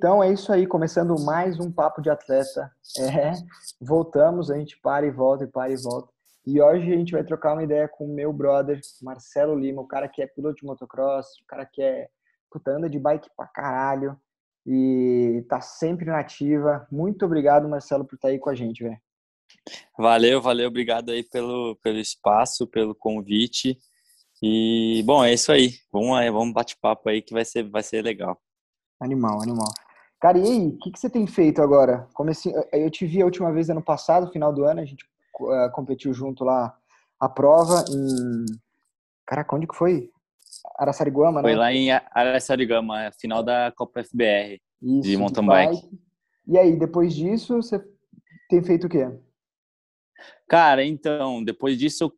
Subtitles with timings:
[0.00, 2.72] Então é isso aí, começando mais um Papo de Atleta.
[2.98, 3.32] É,
[3.78, 6.10] voltamos, a gente para e volta, e para e volta.
[6.46, 9.86] E hoje a gente vai trocar uma ideia com o meu brother, Marcelo Lima, o
[9.86, 12.08] cara que é piloto de motocross, o cara que é
[12.50, 14.18] puta, anda de bike pra caralho
[14.66, 16.88] e tá sempre na ativa.
[16.90, 18.98] Muito obrigado, Marcelo, por estar tá aí com a gente, velho.
[19.98, 23.78] Valeu, valeu, obrigado aí pelo, pelo espaço, pelo convite.
[24.42, 25.74] E, bom, é isso aí.
[25.92, 28.40] Vamos aí, vamos bate-papo aí que vai ser, vai ser legal.
[28.98, 29.68] Animal, animal.
[30.20, 32.06] Cara, e aí, o que, que você tem feito agora?
[32.12, 35.02] Comecei, eu te vi a última vez ano passado, final do ano, a gente
[35.40, 36.76] uh, competiu junto lá
[37.18, 38.44] a prova em.
[39.26, 40.10] Caraca, onde que foi?
[40.76, 41.48] Araçariguama, né?
[41.48, 45.82] Foi lá em Araçariguama, final da Copa FBR Isso, de mountain bike.
[45.82, 46.00] bike.
[46.46, 47.82] E aí, depois disso, você
[48.50, 49.08] tem feito o quê?
[50.46, 52.12] Cara, então, depois disso eu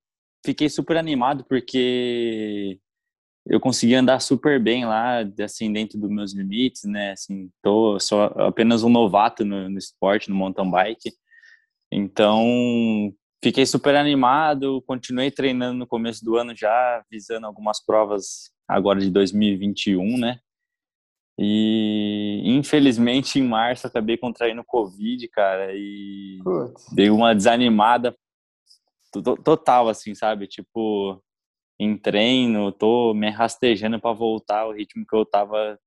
[0.44, 2.80] fiquei super animado porque
[3.46, 7.12] eu consegui andar super bem lá, assim, dentro dos meus limites, né?
[7.12, 11.10] Assim, tô só apenas um novato no, no esporte, no mountain bike.
[11.90, 19.00] Então, fiquei super animado, continuei treinando no começo do ano já, visando algumas provas agora
[19.00, 20.38] de 2021, né?
[21.38, 26.86] E infelizmente em março acabei contraindo Covid, cara, e Putz.
[26.94, 28.14] dei uma desanimada
[29.44, 30.46] total, assim, sabe?
[30.46, 31.22] Tipo,
[31.82, 35.78] em treino, tô me rastejando para voltar ao ritmo que eu tava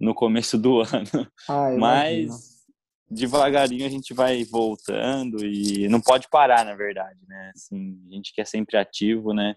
[0.00, 1.30] no começo do ano.
[1.48, 2.54] Ah, Mas
[3.10, 7.52] devagarinho a gente vai voltando e não pode parar, na verdade, né?
[7.54, 9.54] Assim, a gente quer sempre ativo, né?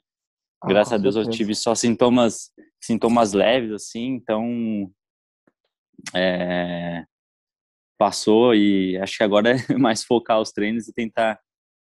[0.61, 1.31] Ah, Graças a Deus certeza.
[1.31, 4.91] eu tive só sintomas sintomas leves assim, então
[6.15, 7.03] é,
[7.97, 11.39] passou e acho que agora é mais focar os treinos e tentar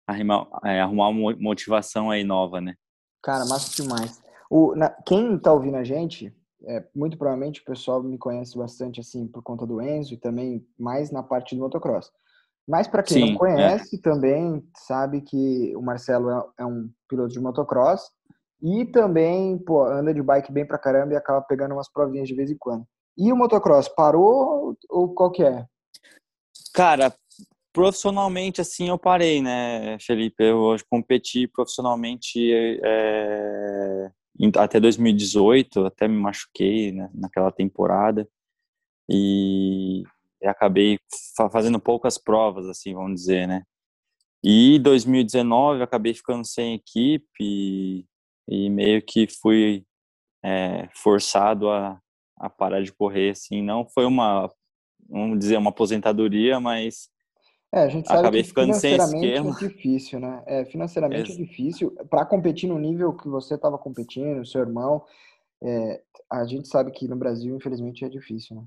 [0.07, 2.75] arrumar, é, arrumar uma motivação aí nova, né?
[3.25, 4.23] Cara, massa demais.
[4.51, 6.31] O, na, quem tá ouvindo a gente,
[6.67, 10.65] é, muito provavelmente o pessoal me conhece bastante assim por conta do Enzo e também
[10.79, 12.13] mais na parte do motocross.
[12.69, 13.39] Mas para quem Sim, não é.
[13.39, 14.01] conhece, é.
[14.01, 18.11] também sabe que o Marcelo é, é, um piloto de motocross
[18.63, 22.35] e também pô, anda de bike bem pra caramba e acaba pegando umas provinhas de
[22.35, 22.87] vez em quando.
[23.17, 25.65] E o motocross parou ou qual que é?
[26.75, 27.15] Cara,
[27.75, 30.45] Profissionalmente, assim, eu parei, né, Felipe?
[30.45, 32.39] Eu competi profissionalmente
[32.85, 34.13] é,
[34.57, 38.29] até 2018, até me machuquei né, naquela temporada
[39.11, 40.05] e
[40.45, 41.01] acabei
[41.51, 43.65] fazendo poucas provas, assim, vamos dizer, né?
[44.41, 48.07] E 2019 acabei ficando sem equipe e,
[48.47, 49.85] e meio que fui
[50.45, 52.01] é, forçado a,
[52.39, 53.63] a parar de correr, assim.
[53.63, 54.49] Não foi uma,
[55.09, 57.13] vamos dizer, uma aposentadoria, mas
[57.75, 60.43] é, a gente sabe Acabei que ficando financeiramente sem é difícil, né?
[60.47, 61.91] É, financeiramente é difícil.
[62.09, 65.05] Para competir no nível que você estava competindo, seu irmão,
[65.61, 68.65] é, a gente sabe que no Brasil, infelizmente, é difícil, né?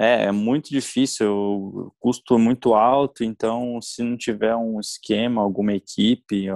[0.00, 5.42] É, é muito difícil, o custo é muito alto, então se não tiver um esquema,
[5.42, 6.46] alguma equipe,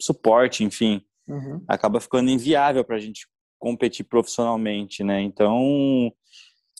[0.00, 1.64] suporte, enfim, uhum.
[1.66, 3.26] acaba ficando inviável para a gente
[3.58, 5.22] competir profissionalmente, né?
[5.22, 6.12] Então,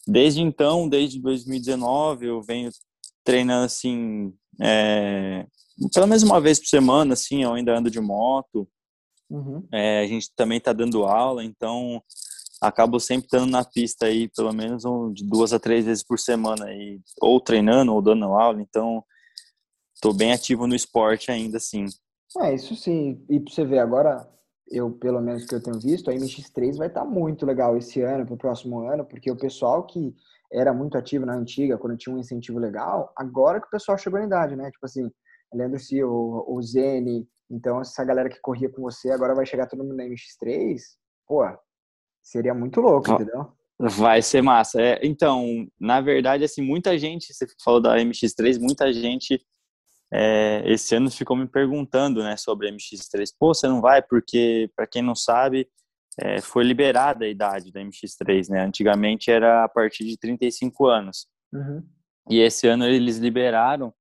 [0.07, 2.69] desde então, desde 2019, eu venho
[3.23, 5.45] treinando assim, é,
[5.93, 8.67] pelo menos uma vez por semana, assim, eu ainda ando de moto.
[9.29, 9.65] Uhum.
[9.71, 12.01] É, a gente também está dando aula, então
[12.61, 16.19] acabo sempre estando na pista aí, pelo menos um, de duas a três vezes por
[16.19, 19.03] semana, aí, ou treinando ou dando aula, então
[19.93, 21.85] estou bem ativo no esporte ainda, assim.
[22.39, 23.23] É, isso sim.
[23.29, 24.27] E para você ver agora,
[24.69, 28.01] eu, pelo menos que eu tenho visto, a MX3 vai estar tá muito legal esse
[28.01, 30.13] ano, para o próximo ano, porque o pessoal que
[30.53, 34.19] era muito ativo na antiga, quando tinha um incentivo legal, agora que o pessoal chegou
[34.19, 34.69] na idade, né?
[34.71, 35.11] Tipo assim,
[35.53, 39.67] Leandro Sil, o, o Zene, então essa galera que corria com você agora vai chegar
[39.67, 40.79] todo mundo na MX3,
[41.27, 41.43] pô,
[42.21, 43.51] seria muito louco, entendeu?
[43.79, 44.81] Vai ser massa.
[44.81, 49.43] É, então, na verdade, assim, muita gente, você falou da MX3, muita gente
[50.13, 53.29] é, esse ano ficou me perguntando, né, sobre a MX3.
[53.39, 54.01] Pô, você não vai?
[54.01, 55.67] Porque, para quem não sabe,
[56.19, 58.63] é, foi liberada a idade da MX3, né?
[58.63, 61.27] Antigamente era a partir de 35 anos.
[61.51, 61.83] Uhum.
[62.29, 63.93] E esse ano eles liberaram,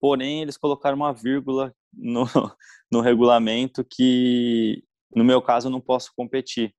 [0.00, 2.24] porém eles colocaram uma vírgula no,
[2.90, 4.82] no regulamento que,
[5.14, 6.74] no meu caso, eu não posso competir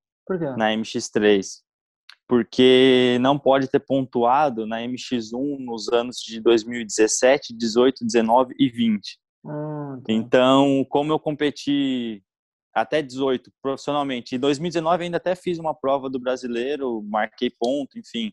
[0.56, 1.46] na MX3.
[2.28, 9.18] Porque não pode ter pontuado na MX1 nos anos de 2017, 18, 19 e 20.
[9.44, 10.12] Ah, tá.
[10.12, 12.22] Então, como eu competi
[12.74, 14.34] até 18 profissionalmente.
[14.34, 18.32] Em 2019 ainda até fiz uma prova do brasileiro, marquei ponto, enfim.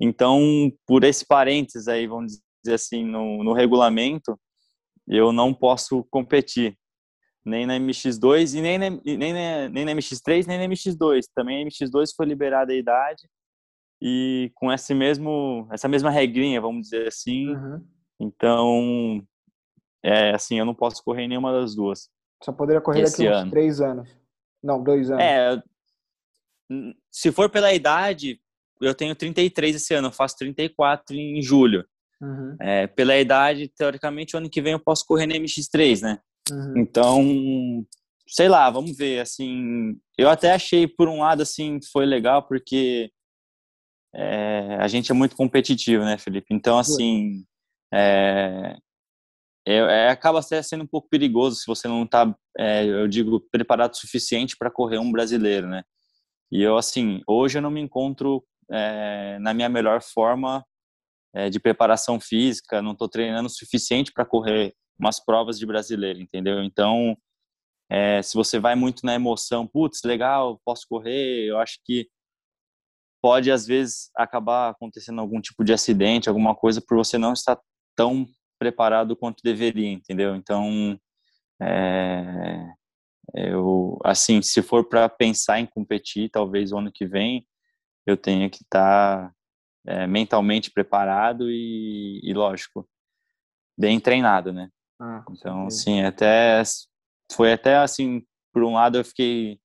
[0.00, 0.40] Então,
[0.86, 4.38] por esse parênteses aí, vamos dizer assim, no, no regulamento,
[5.06, 6.76] eu não posso competir
[7.44, 11.22] nem na MX2 e nem na, nem, na, nem na MX3, nem na MX2.
[11.34, 13.22] Também a MX2 foi liberada a idade
[14.00, 17.54] e com esse mesmo, essa mesma regrinha, vamos dizer assim.
[17.54, 17.86] Uhum.
[18.20, 19.26] Então,
[20.02, 22.08] é assim, eu não posso correr nenhuma das duas.
[22.44, 24.08] Só poderia correr daqui a uns três anos.
[24.62, 25.24] Não, dois anos.
[25.24, 25.62] É,
[27.10, 28.38] se for pela idade,
[28.80, 31.86] eu tenho 33 esse ano, eu faço 34 em julho.
[32.20, 32.54] Uhum.
[32.60, 36.18] É, pela idade, teoricamente, o ano que vem eu posso correr na MX3, né?
[36.50, 36.74] Uhum.
[36.76, 37.86] Então,
[38.28, 43.10] sei lá, vamos ver, assim, eu até achei, por um lado, assim, foi legal, porque
[44.14, 46.48] é, a gente é muito competitivo, né, Felipe?
[46.50, 47.44] Então, assim,
[47.92, 48.76] é,
[49.66, 53.94] é, é, acaba sendo um pouco perigoso se você não está, é, eu digo, preparado
[53.94, 55.82] o suficiente para correr um brasileiro, né?
[56.52, 60.64] E eu, assim, hoje eu não me encontro é, na minha melhor forma
[61.34, 66.20] é, de preparação física, não estou treinando o suficiente para correr umas provas de brasileiro,
[66.20, 66.62] entendeu?
[66.62, 67.16] Então,
[67.90, 72.08] é, se você vai muito na emoção, putz, legal, posso correr, eu acho que
[73.22, 77.58] pode às vezes acabar acontecendo algum tipo de acidente, alguma coisa por você não estar
[77.96, 78.26] tão
[78.64, 80.34] preparado quanto deveria, entendeu?
[80.34, 80.98] Então,
[81.60, 82.72] é,
[83.34, 87.46] eu, assim, se for para pensar em competir, talvez o ano que vem
[88.06, 89.34] eu tenha que estar tá,
[89.86, 92.88] é, mentalmente preparado e, e, lógico,
[93.78, 94.70] bem treinado, né?
[94.98, 96.62] Ah, então, assim, até
[97.32, 98.22] foi até assim,
[98.52, 99.58] por um lado eu fiquei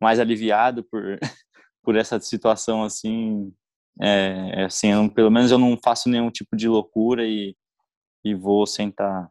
[0.00, 1.18] mais aliviado por
[1.82, 3.54] por essa situação assim,
[4.00, 7.56] é, assim, eu, pelo menos eu não faço nenhum tipo de loucura e
[8.26, 9.30] e vou sentar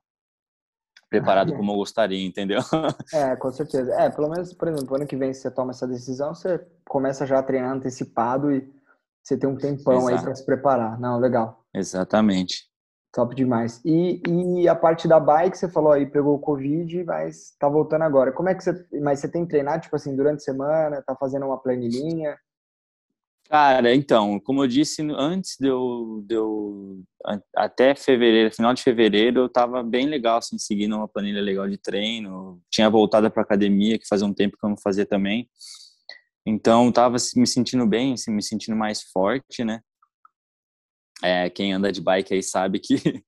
[1.09, 2.59] preparado como eu gostaria, entendeu?
[3.13, 3.93] É, com certeza.
[3.93, 7.39] É, pelo menos, por exemplo, ano que vem você toma essa decisão, você começa já
[7.39, 8.73] a treinar antecipado e
[9.21, 10.15] você tem um tempão Exato.
[10.15, 10.99] aí para se preparar.
[10.99, 11.65] Não, legal.
[11.73, 12.69] Exatamente.
[13.11, 13.81] Top demais.
[13.83, 18.03] E, e a parte da bike, você falou aí, pegou o Covid, mas tá voltando
[18.03, 18.31] agora.
[18.31, 18.85] Como é que você.
[19.01, 22.37] Mas você tem treinado, tipo assim, durante a semana, tá fazendo uma planilhinha?
[23.47, 27.03] Cara, então, como eu disse, antes de eu,
[27.55, 31.77] até fevereiro, final de fevereiro, eu tava bem legal, assim, seguindo uma planilha legal de
[31.77, 32.59] treino.
[32.71, 35.47] Tinha voltado para academia, que fazia um tempo que eu não fazia também.
[36.43, 39.79] Então, tava me sentindo bem, assim, me sentindo mais forte, né?
[41.23, 42.95] É, quem anda de bike aí sabe que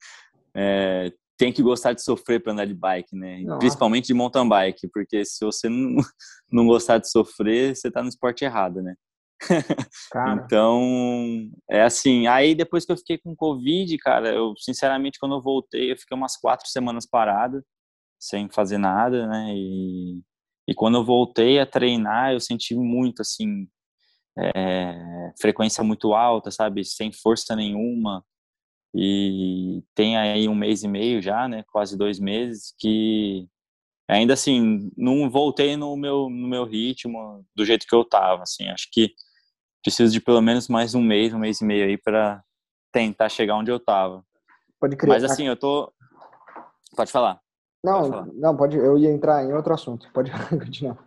[0.55, 3.43] é, tem que gostar de sofrer para andar de bike, né?
[3.59, 5.95] Principalmente de mountain bike, porque se você não,
[6.51, 8.95] não gostar de sofrer, você tá no esporte errado, né?
[10.45, 12.27] Então, é assim.
[12.27, 16.17] Aí depois que eu fiquei com Covid, cara, eu sinceramente, quando eu voltei, eu fiquei
[16.17, 17.63] umas quatro semanas parado,
[18.19, 19.53] sem fazer nada, né?
[19.55, 20.21] E,
[20.67, 23.67] e quando eu voltei a treinar, eu senti muito, assim,
[24.37, 26.83] é, frequência muito alta, sabe?
[26.83, 28.23] Sem força nenhuma.
[28.95, 31.63] E tem aí um mês e meio já, né?
[31.71, 33.47] Quase dois meses, que
[34.07, 38.67] ainda assim, não voltei no meu, no meu ritmo do jeito que eu tava, assim.
[38.69, 39.13] Acho que
[39.83, 42.43] preciso de pelo menos mais um mês, um mês e meio aí para
[42.91, 44.23] tentar chegar onde eu tava.
[44.79, 45.09] Pode crer.
[45.09, 45.91] Mas assim, eu tô.
[46.95, 47.39] Pode falar.
[47.83, 48.27] Não, pode falar.
[48.33, 48.77] não, pode.
[48.77, 50.09] Eu ia entrar em outro assunto.
[50.13, 50.97] Pode continuar.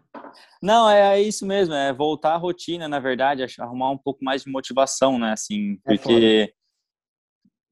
[0.62, 4.44] Não, é, é isso mesmo, é voltar à rotina, na verdade, arrumar um pouco mais
[4.44, 6.54] de motivação, né, assim, é porque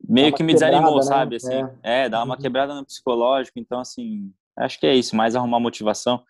[0.08, 1.02] meio que me desanimou, né?
[1.02, 2.04] sabe, assim, é.
[2.04, 2.40] é, dá uma uhum.
[2.40, 6.22] quebrada no psicológico, então, assim, acho que é isso, mais arrumar motivação.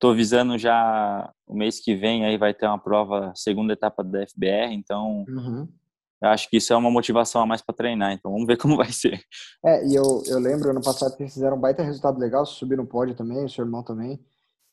[0.00, 4.26] Tô visando já o mês que vem aí vai ter uma prova, segunda etapa da
[4.26, 5.68] FBR, então uhum.
[6.22, 8.90] acho que isso é uma motivação a mais para treinar, então vamos ver como vai
[8.90, 9.22] ser.
[9.64, 12.82] É, e eu, eu lembro ano passado que vocês fizeram um baita resultado legal, subiram
[12.82, 14.18] no pódio também, o seu irmão também.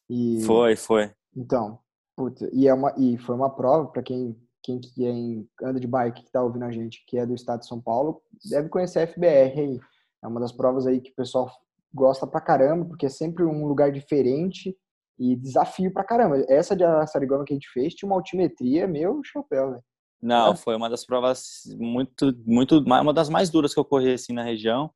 [0.10, 0.42] E...
[0.44, 1.12] Foi, foi.
[1.36, 1.78] Então,
[2.16, 4.36] puta, e, é uma, e foi uma prova para quem
[4.68, 7.34] quem que é em, anda de bike que tá ouvindo a gente, que é do
[7.34, 9.80] estado de São Paulo, deve conhecer a FBR aí.
[10.22, 11.50] É uma das provas aí que o pessoal
[11.94, 14.76] gosta pra caramba, porque é sempre um lugar diferente
[15.20, 16.44] e desafio pra caramba.
[16.48, 19.84] Essa de Araçariguama que a gente fez tinha uma altimetria, meu chapéu, velho.
[20.22, 20.56] Não, é.
[20.56, 24.44] foi uma das provas muito, muito, uma das mais duras que eu corri assim na
[24.44, 24.92] região.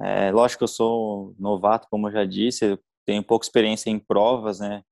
[0.00, 4.60] É, lógico que eu sou novato, como eu já disse, tenho pouca experiência em provas,
[4.60, 4.82] né?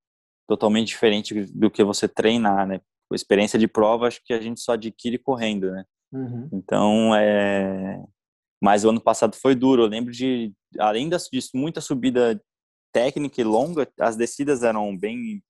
[0.47, 2.81] Totalmente diferente do que você treinar, né?
[3.11, 5.85] A experiência de prova acho que a gente só adquire correndo, né?
[6.13, 6.49] Uhum.
[6.53, 8.03] Então, é...
[8.63, 9.83] Mas o ano passado foi duro.
[9.83, 12.41] Eu lembro de, além disso, muita subida
[12.95, 15.43] técnica e longa, as descidas eram bem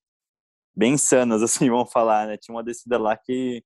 [0.74, 2.36] bem sanas, assim, vamos falar, né?
[2.38, 3.62] Tinha uma descida lá que,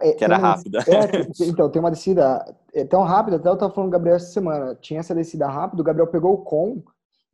[0.00, 0.78] é, que era rápida.
[0.80, 2.44] É, então, tem uma descida
[2.74, 5.48] é tão rápida, até eu tava falando com o Gabriel essa semana, tinha essa descida
[5.48, 6.84] rápida, o Gabriel pegou o com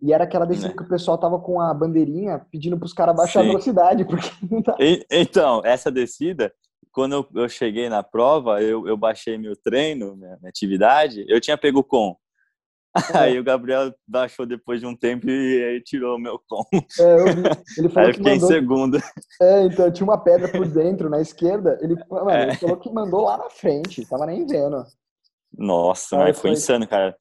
[0.00, 0.76] e era aquela descida é.
[0.76, 3.46] que o pessoal tava com a bandeirinha pedindo pros caras baixar Sim.
[3.46, 4.76] a velocidade, porque não tá...
[4.78, 6.52] E, então, essa descida,
[6.92, 11.40] quando eu, eu cheguei na prova, eu, eu baixei meu treino, minha, minha atividade, eu
[11.40, 12.16] tinha pego o com.
[13.14, 16.64] Aí o Gabriel baixou depois de um tempo e aí tirou o meu com.
[16.72, 17.42] É, eu vi.
[17.78, 18.48] Ele falou aí eu fiquei mandou...
[18.48, 18.98] em segundo.
[19.40, 21.78] É, então tinha uma pedra por dentro, na esquerda.
[21.82, 22.44] Ele, mano, é.
[22.44, 24.84] ele falou que mandou lá na frente, tava nem vendo.
[25.56, 27.16] Nossa, mas foi, foi insano, cara.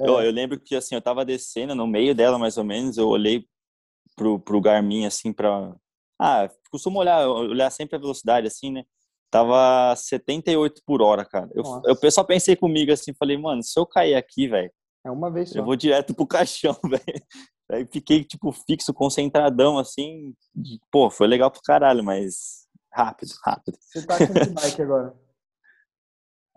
[0.00, 0.08] É.
[0.08, 3.08] Eu, eu lembro que assim, eu tava descendo no meio dela, mais ou menos, eu
[3.08, 3.44] olhei
[4.16, 5.74] pro, pro Garmin, assim, pra.
[6.20, 8.82] Ah, costumo olhar, olhar sempre a velocidade, assim, né?
[9.30, 11.48] Tava 78 por hora, cara.
[11.54, 11.62] Eu,
[12.02, 14.70] eu só pensei comigo assim, falei, mano, se eu cair aqui, velho.
[15.08, 15.58] É uma vez só.
[15.58, 17.26] Eu vou direto pro caixão, velho.
[17.70, 20.34] Aí fiquei, tipo, fixo, concentradão, assim.
[20.92, 23.78] Pô, foi legal pro caralho, mas rápido, rápido.
[23.80, 25.14] Você tá com que bike agora?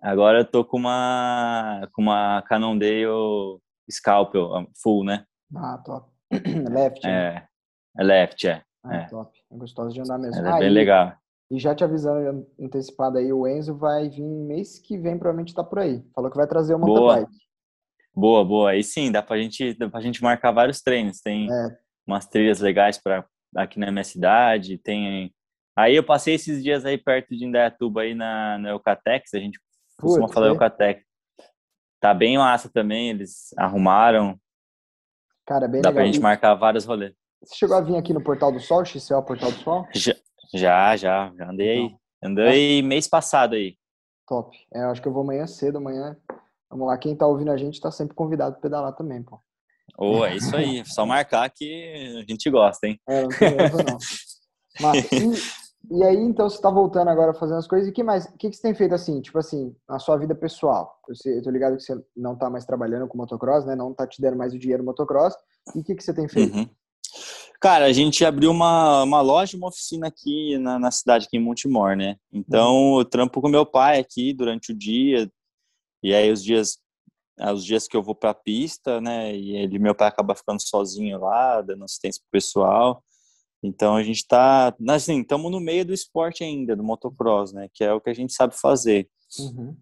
[0.01, 3.05] Agora eu tô com uma, com uma Cannondale
[3.89, 4.50] Scalpel,
[4.81, 5.25] full, né?
[5.55, 6.10] Ah, top.
[6.70, 7.36] left, né?
[7.36, 7.48] É,
[7.98, 8.63] é left, é.
[8.84, 9.08] Ah, é.
[9.08, 9.38] top.
[9.50, 10.36] É gostoso de andar mesmo.
[10.39, 11.13] Ela é bem legal.
[11.50, 15.63] E já te avisando antecipado aí, o Enzo vai vir mês que vem, provavelmente tá
[15.63, 16.03] por aí.
[16.15, 17.50] Falou que vai trazer uma bike.
[18.13, 18.72] Boa, boa.
[18.72, 21.22] Aí sim, dá pra gente, dá pra gente marcar vários treinos.
[21.22, 21.77] Tem é.
[22.06, 23.25] umas trilhas legais para
[23.56, 25.34] aqui na minha cidade, tem
[25.75, 29.60] Aí eu passei esses dias aí perto de Indaiatuba aí na, na Eucatex, a gente
[29.98, 30.50] costuma falar é.
[30.50, 31.03] Eucatex.
[32.00, 34.39] Tá bem massa também, eles arrumaram.
[35.46, 35.94] Cara, bem Dá legal.
[35.94, 37.13] pra gente marcar vários rolês.
[37.44, 39.88] Você chegou a vir aqui no Portal do Sol, XCO Portal do Sol?
[39.94, 40.13] Já,
[40.53, 41.96] já, já, já andei aí.
[42.24, 42.82] Andei é.
[42.82, 43.77] mês passado aí.
[44.27, 44.56] Top.
[44.74, 46.18] É, acho que eu vou amanhã cedo, amanhã.
[46.71, 49.39] Vamos lá, quem tá ouvindo a gente tá sempre convidado para pedalar também, pô.
[49.97, 52.97] Oh, é isso aí, só marcar que a gente gosta, hein?
[53.07, 53.97] É, não tem erro, não.
[54.79, 58.25] Mas, e, e, aí, então, você tá voltando agora fazendo as coisas, e que mais?
[58.25, 60.97] O que, que você tem feito assim, tipo assim, na sua vida pessoal?
[61.09, 63.75] Eu, sei, eu tô ligado que você não tá mais trabalhando com motocross, né?
[63.75, 65.35] Não tá te dando mais o dinheiro motocross.
[65.75, 66.55] E o que, que você tem feito?
[66.55, 66.69] Uhum.
[67.59, 71.39] Cara, a gente abriu uma, uma loja, uma oficina aqui na, na cidade, aqui em
[71.39, 72.15] Montemor, né?
[72.31, 72.99] Então, uhum.
[72.99, 75.29] eu trampo com meu pai aqui durante o dia,
[76.03, 76.79] e aí os dias
[77.39, 79.36] os dias que eu vou para a pista, né?
[79.36, 83.03] E ele, meu pai acaba ficando sozinho lá, dando assistência pro pessoal.
[83.63, 87.67] Então a gente tá, assim, estamos no meio do esporte ainda, do motocross, né?
[87.74, 89.10] Que é o que a gente sabe fazer.
[89.39, 89.75] Uhum.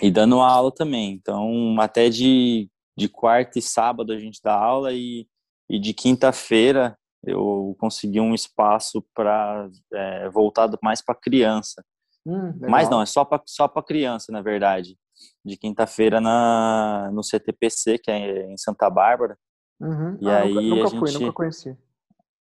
[0.00, 1.12] E dando aula também.
[1.12, 5.26] Então, até de, de quarta e sábado a gente dá aula e
[5.68, 11.84] e de quinta-feira eu consegui um espaço para é, voltado mais para criança.
[12.24, 14.96] Hum, Mas não, é só para só para criança, na verdade.
[15.44, 19.36] De quinta-feira na no CTPC, que é em Santa Bárbara.
[19.80, 20.18] Uhum.
[20.20, 21.20] E ah, aí nunca, nunca a fui, gente...
[21.20, 21.76] nunca conheci.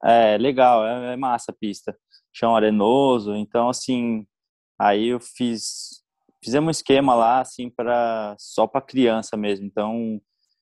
[0.04, 1.98] É legal, é, é massa a pista.
[2.34, 4.26] Chão arenoso, então assim,
[4.80, 6.04] aí eu fiz
[6.44, 9.66] fizemos um esquema lá assim para só para criança mesmo.
[9.66, 10.22] Então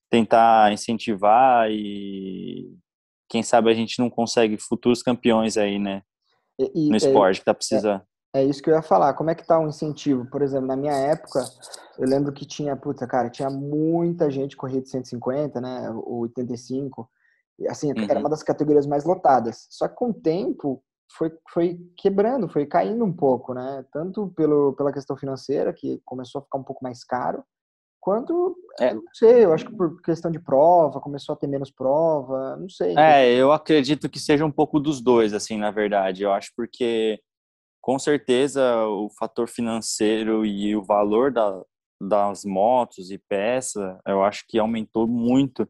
[0.10, 2.74] tentar incentivar e
[3.30, 6.02] quem sabe a gente não consegue futuros campeões aí, né?
[6.60, 8.02] E, no é esporte é, que tá precisando.
[8.36, 9.14] É, isso que eu ia falar.
[9.14, 10.26] Como é que tá o incentivo?
[10.26, 11.42] Por exemplo, na minha época,
[11.98, 15.90] eu lembro que tinha, puta, cara, tinha muita gente corrida de 150, né?
[15.92, 17.10] O 85.
[17.70, 18.06] Assim, uhum.
[18.10, 19.68] era uma das categorias mais lotadas.
[19.70, 20.84] Só que com o tempo
[21.18, 23.86] foi, foi quebrando, foi caindo um pouco, né?
[23.94, 27.42] Tanto pelo, pela questão financeira, que começou a ficar um pouco mais caro,
[28.06, 31.72] quanto, é, não sei, eu acho que por questão de prova, começou a ter menos
[31.72, 32.96] prova, não sei.
[32.96, 36.22] É, eu acredito que seja um pouco dos dois, assim, na verdade.
[36.22, 37.20] Eu acho porque,
[37.86, 41.62] com certeza, o fator financeiro e o valor da,
[42.02, 45.70] das motos e peça, eu acho que aumentou muito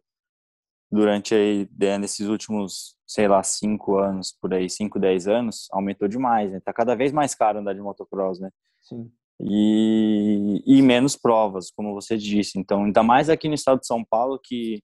[0.89, 6.07] durante aí, né, nesses últimos, sei lá, cinco anos, por aí, cinco, dez anos, aumentou
[6.07, 6.61] demais, né?
[6.63, 8.49] Tá cada vez mais caro andar de motocross, né?
[8.81, 12.57] Sim e, e menos provas, como você disse.
[12.57, 14.81] Então, ainda mais aqui no estado de São Paulo, que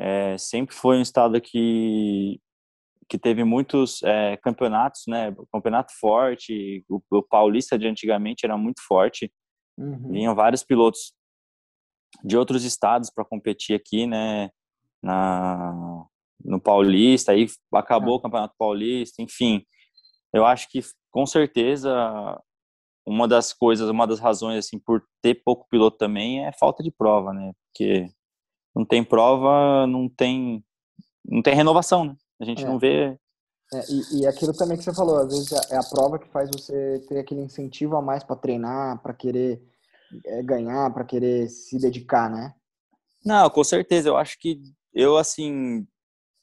[0.00, 2.40] é, sempre foi um estado que
[3.08, 5.34] que teve muitos é, campeonatos, né?
[5.50, 9.32] Campeonato forte, o, o, paulista de antigamente era muito forte.
[9.78, 10.12] Uhum.
[10.12, 11.12] Vinham vários pilotos
[12.22, 14.50] de outros estados para competir aqui, né?
[15.02, 16.04] Na,
[16.44, 19.64] no Paulista, aí acabou o Campeonato Paulista, enfim.
[20.32, 22.40] Eu acho que com certeza
[23.06, 26.90] uma das coisas, uma das razões assim por ter pouco piloto também é falta de
[26.90, 27.52] prova, né?
[27.64, 28.06] Porque
[28.74, 30.62] não tem prova, não tem
[31.24, 32.16] não tem renovação, né?
[32.40, 32.66] A gente é.
[32.66, 33.18] não vê
[33.72, 36.48] é, e, e, aquilo também que você falou, às vezes é a prova que faz
[36.50, 39.62] você ter aquele incentivo a mais para treinar, para querer
[40.24, 42.54] é, ganhar, para querer se dedicar, né?
[43.22, 44.08] Não, com certeza.
[44.08, 44.62] Eu acho que
[44.94, 45.86] eu assim,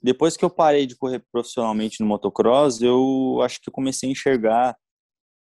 [0.04, 4.12] depois que eu parei de correr profissionalmente no motocross, eu acho que eu comecei a
[4.12, 4.78] enxergar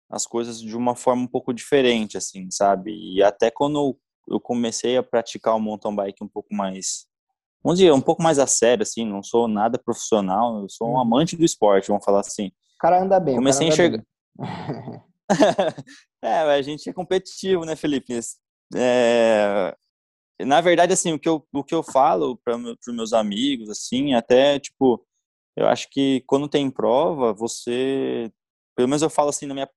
[0.09, 2.91] as coisas de uma forma um pouco diferente, assim, sabe?
[2.93, 3.97] E até quando
[4.29, 7.05] eu comecei a praticar o mountain bike um pouco mais,
[7.65, 10.91] vamos dizer, um pouco mais a sério, assim, não sou nada profissional, eu sou um
[10.91, 10.99] uhum.
[10.99, 12.49] amante do esporte, vamos falar assim.
[12.49, 13.35] O cara anda bem.
[13.35, 14.03] Comecei a enxergar.
[16.21, 18.19] é, a gente é competitivo, né, Felipe?
[18.75, 19.75] É...
[20.41, 24.13] na verdade, assim, o que eu, o que eu falo para os meus amigos, assim,
[24.13, 25.03] até, tipo,
[25.57, 28.31] eu acho que quando tem prova, você,
[28.75, 29.69] pelo menos eu falo assim na minha,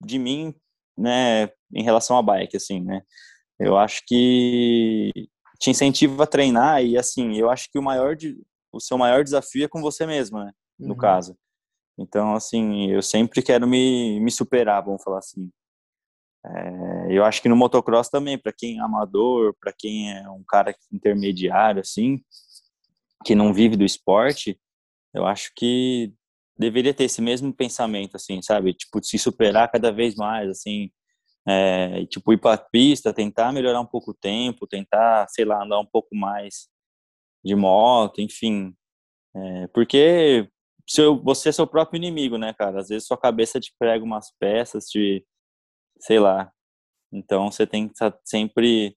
[0.00, 0.54] de mim,
[0.96, 3.02] né, em relação à bike, assim, né,
[3.58, 5.10] eu acho que
[5.62, 8.36] te incentiva a treinar e, assim, eu acho que o maior, de,
[8.72, 10.96] o seu maior desafio é com você mesmo, né, no uhum.
[10.96, 11.38] caso.
[11.96, 15.48] Então, assim, eu sempre quero me, me superar, vamos falar assim.
[16.44, 20.42] É, eu acho que no motocross também, para quem é amador, para quem é um
[20.48, 22.20] cara intermediário, assim,
[23.24, 24.58] que não vive do esporte,
[25.14, 26.12] eu acho que
[26.58, 28.74] deveria ter esse mesmo pensamento, assim, sabe?
[28.74, 30.90] Tipo, se superar cada vez mais, assim,
[31.46, 35.62] é, tipo, ir para a pista, tentar melhorar um pouco o tempo, tentar, sei lá,
[35.62, 36.68] andar um pouco mais
[37.44, 38.74] de moto, enfim.
[39.34, 40.48] É, porque
[40.88, 42.80] seu, você é seu próprio inimigo, né, cara?
[42.80, 45.24] Às vezes sua cabeça te prega umas peças, te
[45.98, 46.52] sei lá.
[47.12, 48.96] Então você tem que estar sempre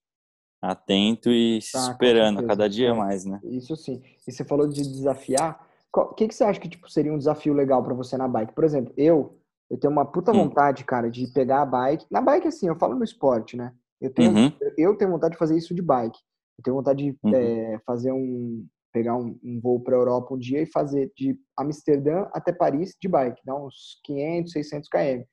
[0.61, 3.39] atento e tá, superando a cada dia é, mais, né?
[3.43, 4.01] Isso sim.
[4.27, 5.65] E você falou de desafiar.
[5.93, 8.53] O que, que você acha que tipo, seria um desafio legal para você na bike?
[8.53, 12.05] Por exemplo, eu eu tenho uma puta vontade, cara, de pegar a bike.
[12.11, 13.73] Na bike, assim, eu falo no esporte, né?
[13.99, 14.51] Eu tenho, uhum.
[14.77, 16.19] eu tenho vontade de fazer isso de bike.
[16.57, 17.35] Eu tenho vontade de uhum.
[17.35, 18.65] é, fazer um.
[18.93, 23.07] pegar um, um voo para Europa um dia e fazer de Amsterdã até Paris de
[23.07, 23.41] bike.
[23.43, 25.23] Dá uns 500, 600 km.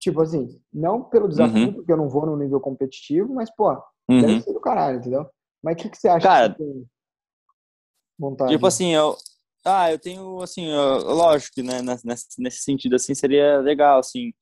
[0.00, 1.74] Tipo assim, não pelo desafio, uhum.
[1.74, 3.70] porque eu não vou no nível competitivo, mas, pô,
[4.10, 4.20] uhum.
[4.20, 5.26] deve ser do caralho, entendeu?
[5.62, 6.86] Mas o que, que você acha Cara, que tem
[8.18, 8.50] vontade?
[8.50, 9.16] Tipo assim, eu.
[9.64, 14.32] Ah, eu tenho, assim, lógico né, nesse, nesse sentido, assim, seria legal, assim,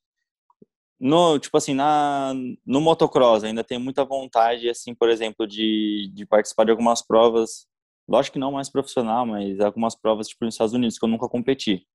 [0.99, 2.33] no, tipo assim, na,
[2.65, 7.67] no motocross ainda tenho muita vontade, assim, por exemplo, de, de participar de algumas provas,
[8.09, 11.29] lógico que não mais profissional, mas algumas provas, tipo, nos Estados Unidos, que eu nunca
[11.29, 11.87] competi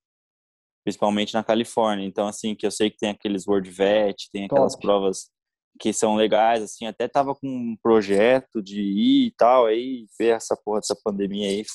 [0.85, 2.05] principalmente na Califórnia.
[2.05, 4.85] Então, assim, que eu sei que tem aqueles World Vet, tem aquelas Top.
[4.85, 5.31] provas
[5.79, 10.35] que são legais, assim, até tava com um projeto de ir e tal, aí ver
[10.35, 11.65] essa porra dessa pandemia aí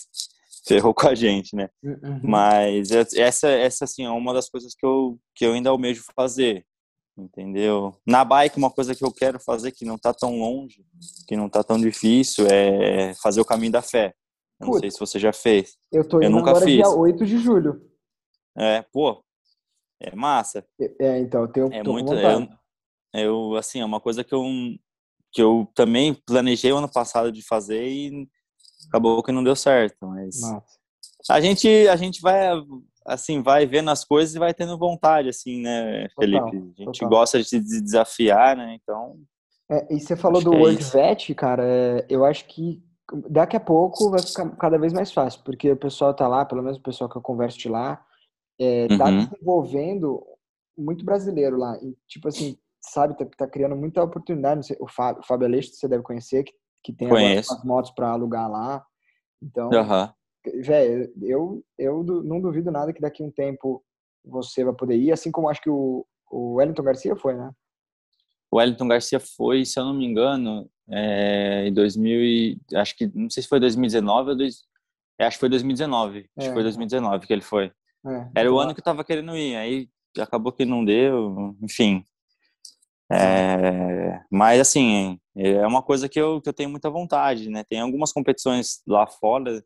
[0.66, 1.68] ferrou com a gente, né?
[1.82, 2.20] Uhum.
[2.22, 6.64] Mas essa, essa, assim, é uma das coisas que eu, que eu ainda almejo fazer,
[7.16, 7.96] entendeu?
[8.06, 10.84] Na bike, uma coisa que eu quero fazer que não tá tão longe,
[11.26, 14.14] que não tá tão difícil, é fazer o caminho da fé.
[14.60, 15.76] Eu não sei se você já fez.
[15.90, 16.76] Eu tô indo eu nunca agora fiz.
[16.76, 17.80] dia 8 de julho.
[18.56, 19.24] É, pô,
[20.00, 20.64] é massa.
[21.00, 22.48] É, então, eu tenho é muito, eu,
[23.14, 24.44] eu, assim, é uma coisa que eu,
[25.32, 28.28] que eu também planejei o ano passado de fazer e
[28.90, 30.78] acabou que não deu certo, mas massa.
[31.30, 32.50] a gente, a gente vai,
[33.06, 36.44] assim, vai vendo as coisas e vai tendo vontade, assim, né, Felipe?
[36.44, 37.08] Total, a gente total.
[37.08, 39.16] gosta de se desafiar, né, então...
[39.70, 42.82] É, e você falou do é World é Vet, cara, é, eu acho que
[43.28, 46.62] daqui a pouco vai ficar cada vez mais fácil, porque o pessoal tá lá, pelo
[46.62, 48.04] menos o pessoal que eu converso de lá,
[48.60, 49.24] é, tá uhum.
[49.24, 50.22] desenvolvendo
[50.76, 51.78] muito brasileiro lá.
[51.82, 54.66] E, tipo assim, sabe, tá, tá criando muita oportunidade.
[54.66, 58.10] Sei, o Fábio, o Fábio Aleixo, você deve conhecer, que, que tem as motos para
[58.10, 58.84] alugar lá.
[59.42, 60.62] Então, uhum.
[60.62, 63.82] velho, eu, eu não duvido nada que daqui a um tempo
[64.24, 67.50] você vai poder ir, assim como acho que o, o Wellington Garcia foi, né?
[68.50, 73.10] O Wellington Garcia foi, se eu não me engano, é, em 2000 e, acho que
[73.14, 74.62] não sei se foi 2019 ou dois,
[75.18, 77.72] é, acho que foi 2019, acho que foi 2019 que ele foi.
[78.06, 79.88] É, Era o ano que eu tava querendo ir, aí
[80.18, 82.04] acabou que não deu, enfim.
[83.12, 87.64] É, mas assim, é uma coisa que eu, que eu tenho muita vontade, né?
[87.68, 89.62] Tem algumas competições lá fora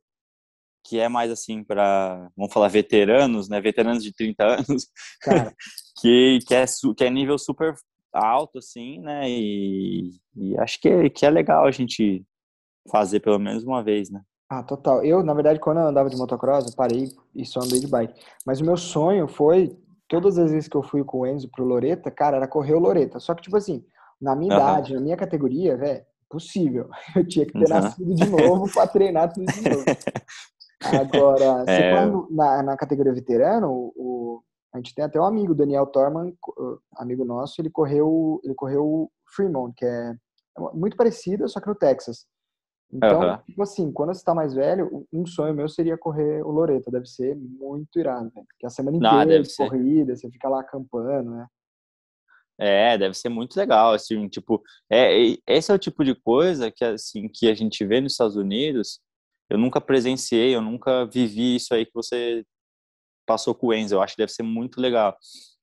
[0.86, 3.60] que é mais assim para, vamos falar, veteranos, né?
[3.60, 4.86] Veteranos de 30 anos,
[6.00, 6.64] que, que, é,
[6.96, 7.74] que é nível super
[8.12, 9.28] alto, assim, né?
[9.28, 12.24] E, e acho que, é, que é legal a gente
[12.90, 14.22] fazer pelo menos uma vez, né?
[14.48, 15.02] Ah, total.
[15.02, 18.14] Eu, na verdade, quando eu andava de motocross, eu parei e só andei de bike.
[18.46, 19.74] Mas o meu sonho foi,
[20.08, 22.78] todas as vezes que eu fui com o Enzo pro Loreta, cara, era correr o
[22.80, 23.18] Loreta.
[23.18, 23.84] Só que, tipo assim,
[24.20, 24.60] na minha uhum.
[24.60, 26.88] idade, na minha categoria, velho, possível.
[27.16, 27.68] Eu tinha que ter uhum.
[27.68, 29.84] nascido de novo para treinar tudo de novo.
[30.82, 31.94] Agora, é...
[32.30, 34.42] na, na categoria veterano, o,
[34.74, 36.34] a gente tem até um amigo, Daniel Torman,
[36.96, 40.14] amigo nosso, ele correu, ele correu o Fremont, que é
[40.74, 42.26] muito parecido, só que no Texas.
[42.94, 43.36] Então, uhum.
[43.38, 46.92] tipo assim, quando você tá mais velho, um sonho meu seria correr o Loreto.
[46.92, 48.42] Deve ser muito irado, né?
[48.46, 51.46] Porque a semana inteira de corrida, você fica lá acampando, né?
[52.56, 55.10] É, deve ser muito legal, assim, tipo, é,
[55.44, 59.00] esse é o tipo de coisa que, assim, que a gente vê nos Estados Unidos,
[59.50, 62.46] eu nunca presenciei, eu nunca vivi isso aí que você
[63.26, 65.16] passou com o Enzo, eu acho que deve ser muito legal.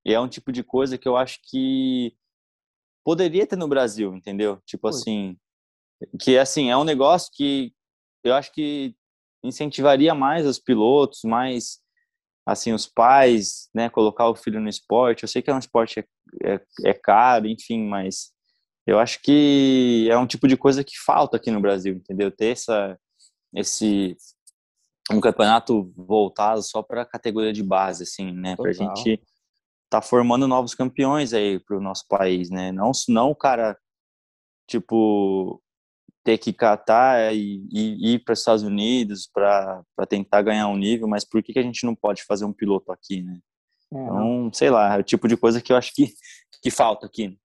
[0.04, 2.14] E é um tipo de coisa que eu acho que
[3.06, 4.60] poderia ter no Brasil, entendeu?
[4.66, 5.38] Tipo assim,
[6.20, 7.74] que assim é um negócio que
[8.24, 8.96] eu acho que
[9.44, 11.80] incentivaria mais os pilotos, mais
[12.46, 15.24] assim os pais, né, colocar o filho no esporte.
[15.24, 18.32] Eu sei que é um esporte é, é, é caro, enfim, mas
[18.86, 22.32] eu acho que é um tipo de coisa que falta aqui no Brasil, entendeu?
[22.32, 23.00] Ter essa,
[23.54, 24.18] esse
[25.12, 28.56] um campeonato voltado só para a categoria de base, assim, né?
[28.56, 29.22] Para a gente
[29.90, 32.72] tá formando novos campeões aí para o nosso país, né?
[32.72, 33.78] Não, não o cara
[34.68, 35.62] tipo
[36.24, 41.08] ter que catar e, e ir para os Estados Unidos para tentar ganhar um nível,
[41.08, 43.40] mas por que, que a gente não pode fazer um piloto aqui, né?
[43.94, 46.14] É, então, sei lá, é o tipo de coisa que eu acho que,
[46.62, 47.38] que falta aqui.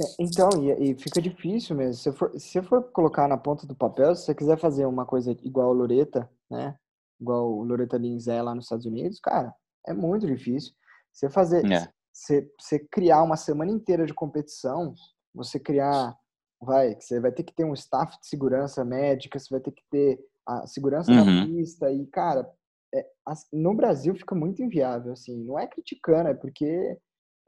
[0.00, 1.94] É, então, e, e, fica difícil mesmo.
[1.94, 5.32] Se for, se for colocar na ponta do papel, se você quiser fazer uma coisa
[5.42, 6.76] igual o Loreta, né?
[7.20, 9.54] Igual o Loreta Linzé lá nos Estados Unidos, cara,
[9.86, 10.72] é muito difícil.
[11.12, 11.88] Você fazer, é.
[12.12, 14.94] você, você criar uma semana inteira de competição,
[15.32, 16.16] você criar,
[16.64, 19.82] vai, você vai ter que ter um staff de segurança médica, você vai ter que
[19.90, 21.40] ter a segurança uhum.
[21.40, 22.50] da pista e, cara,
[22.94, 23.06] é,
[23.52, 25.44] no Brasil fica muito inviável, assim.
[25.44, 26.98] Não é criticando, é porque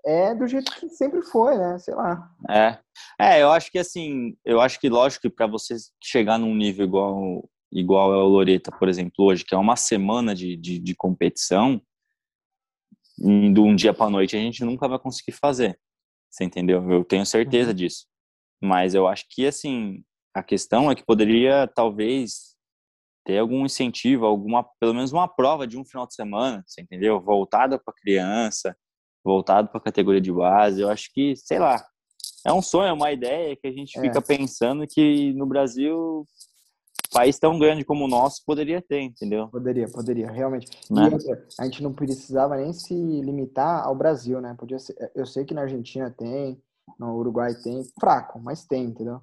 [0.05, 1.79] é do jeito que sempre foi, né?
[1.79, 2.31] Sei lá.
[2.49, 2.79] É,
[3.19, 6.87] é eu acho que assim, eu acho que lógico que para você chegar num nível
[6.87, 10.95] igual igual é o Loreta, por exemplo, hoje, que é uma semana de, de, de
[10.95, 11.83] competição,
[13.19, 15.79] de um dia para noite a gente nunca vai conseguir fazer.
[16.31, 16.89] Você entendeu?
[16.91, 17.77] Eu tenho certeza uhum.
[17.77, 18.07] disso.
[18.63, 20.03] Mas eu acho que assim,
[20.35, 22.57] a questão é que poderia talvez
[23.25, 27.21] ter algum incentivo, alguma, pelo menos uma prova de um final de semana, você entendeu?
[27.21, 28.77] Voltada para criança,
[29.25, 30.81] voltado para a categoria de base.
[30.81, 31.85] Eu acho que, sei lá,
[32.47, 34.01] é um sonho, é uma ideia que a gente é.
[34.01, 36.25] fica pensando que no Brasil,
[37.13, 39.49] país tão grande como o nosso poderia ter, entendeu?
[39.49, 40.69] Poderia, poderia, realmente.
[40.89, 41.09] Né?
[41.59, 44.55] A gente não precisava nem se limitar ao Brasil, né?
[44.57, 46.63] Podia ser, eu sei que na Argentina tem,
[46.99, 49.21] no Uruguai tem, fraco, mas tem, entendeu?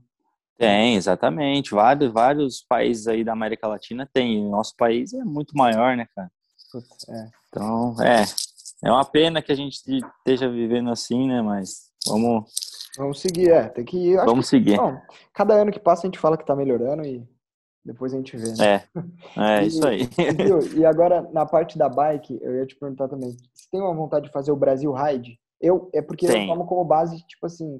[0.57, 1.71] Tem, exatamente.
[1.71, 4.49] Vários, vários países aí da América Latina tem.
[4.49, 6.31] Nosso país é muito maior, né, cara?
[7.09, 7.29] É.
[7.49, 8.23] Então, é,
[8.83, 11.41] é uma pena que a gente esteja vivendo assim, né?
[11.41, 12.51] Mas vamos.
[12.97, 13.67] Vamos seguir, é.
[13.69, 14.17] Tem que ir.
[14.17, 14.79] Vamos que, seguir.
[15.33, 17.27] Cada ano que passa a gente fala que tá melhorando e
[17.83, 18.65] depois a gente vê, né?
[18.65, 18.83] É,
[19.59, 20.01] é e, isso aí.
[20.01, 23.93] E, e agora, na parte da bike, eu ia te perguntar também: você tem uma
[23.93, 25.39] vontade de fazer o Brasil Ride?
[25.61, 26.43] Eu, é porque tem.
[26.43, 27.79] eu tomo como base, tipo assim,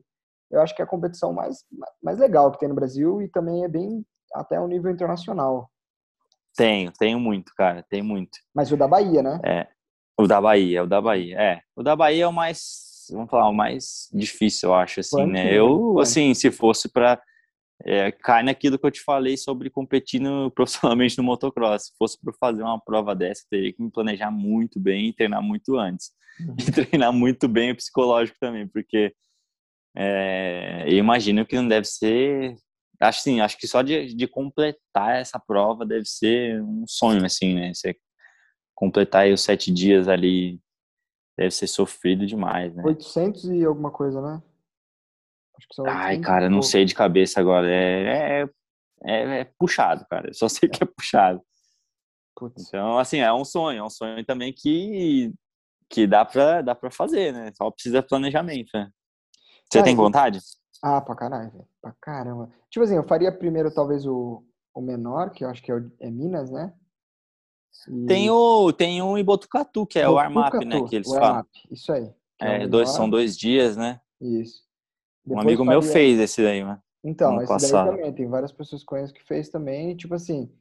[0.52, 1.66] eu acho que é a competição mais,
[2.02, 5.70] mais legal que tem no Brasil e também é bem até um nível internacional.
[6.56, 8.38] Tenho, tenho muito, cara, tem muito.
[8.54, 9.42] Mas o da Bahia, né?
[9.44, 9.68] É,
[10.18, 11.62] o da Bahia, o da Bahia, é.
[11.76, 15.52] O da Bahia é o mais, vamos falar, o mais difícil, eu acho, assim, né?
[15.52, 17.20] Eu, assim, se fosse para
[17.82, 21.86] é, cai naquilo que eu te falei sobre competindo profissionalmente no motocross.
[21.86, 25.42] Se fosse para fazer uma prova dessa, teria que me planejar muito bem e treinar
[25.42, 26.12] muito antes.
[26.40, 26.56] Uhum.
[26.60, 29.14] E treinar muito bem o psicológico também, porque
[29.96, 32.56] é, eu imagino que não deve ser.
[33.00, 37.54] Acho sim, acho que só de, de completar essa prova deve ser um sonho, assim,
[37.54, 37.74] né?
[37.74, 37.96] Você
[38.74, 40.60] completar os sete dias ali
[41.38, 42.84] deve ser sofrido demais, né?
[42.86, 44.42] 800 e alguma coisa, né?
[45.88, 47.70] Ai, cara, não sei de cabeça agora.
[47.70, 48.50] É, é,
[49.04, 50.30] é, é puxado, cara.
[50.30, 51.42] Eu só sei que é puxado.
[52.36, 52.68] Putz.
[52.68, 53.80] Então, assim, é um sonho.
[53.80, 55.34] É um sonho também que,
[55.90, 57.52] que dá, pra, dá pra fazer, né?
[57.56, 58.90] Só precisa de planejamento, né?
[59.72, 60.40] Você tem vontade?
[60.82, 61.68] Ah, pra caralho, velho.
[61.82, 62.52] Pra caramba.
[62.70, 65.92] Tipo assim, eu faria primeiro talvez o, o menor, que eu acho que é, o,
[66.00, 66.74] é Minas, né?
[67.88, 68.06] E...
[68.06, 70.88] Tem, o, tem um em Botucatu, que é Botucatu, o Armap, né?
[70.88, 71.46] Que eles falam.
[71.72, 72.14] Isso aí.
[72.42, 74.00] É, é dois, são dois dias, né?
[74.22, 74.63] Isso.
[75.26, 75.80] Depois um amigo faria...
[75.80, 76.82] meu fez esse daí, mano.
[77.04, 77.88] Então, esse passado.
[77.88, 78.14] daí também.
[78.14, 79.96] Tem várias pessoas que conheço que fez também.
[79.96, 80.52] tipo assim,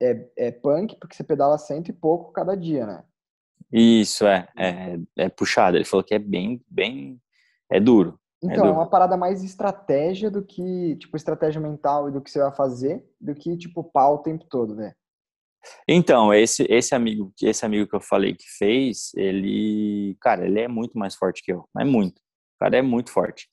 [0.00, 3.04] é, é punk porque você pedala cento e pouco cada dia, né?
[3.72, 4.98] Isso, é, é.
[5.16, 5.76] É puxado.
[5.76, 7.20] Ele falou que é bem, bem...
[7.70, 8.18] É duro.
[8.42, 12.20] É então, é, é, uma parada mais estratégia do que, tipo, estratégia mental e do
[12.20, 14.94] que você vai fazer, do que, tipo, pau o tempo todo, né?
[15.86, 20.68] Então, esse, esse amigo esse amigo que eu falei que fez, ele, cara, ele é
[20.68, 22.18] muito mais forte que eu, é muito.
[22.18, 23.48] O cara é muito forte.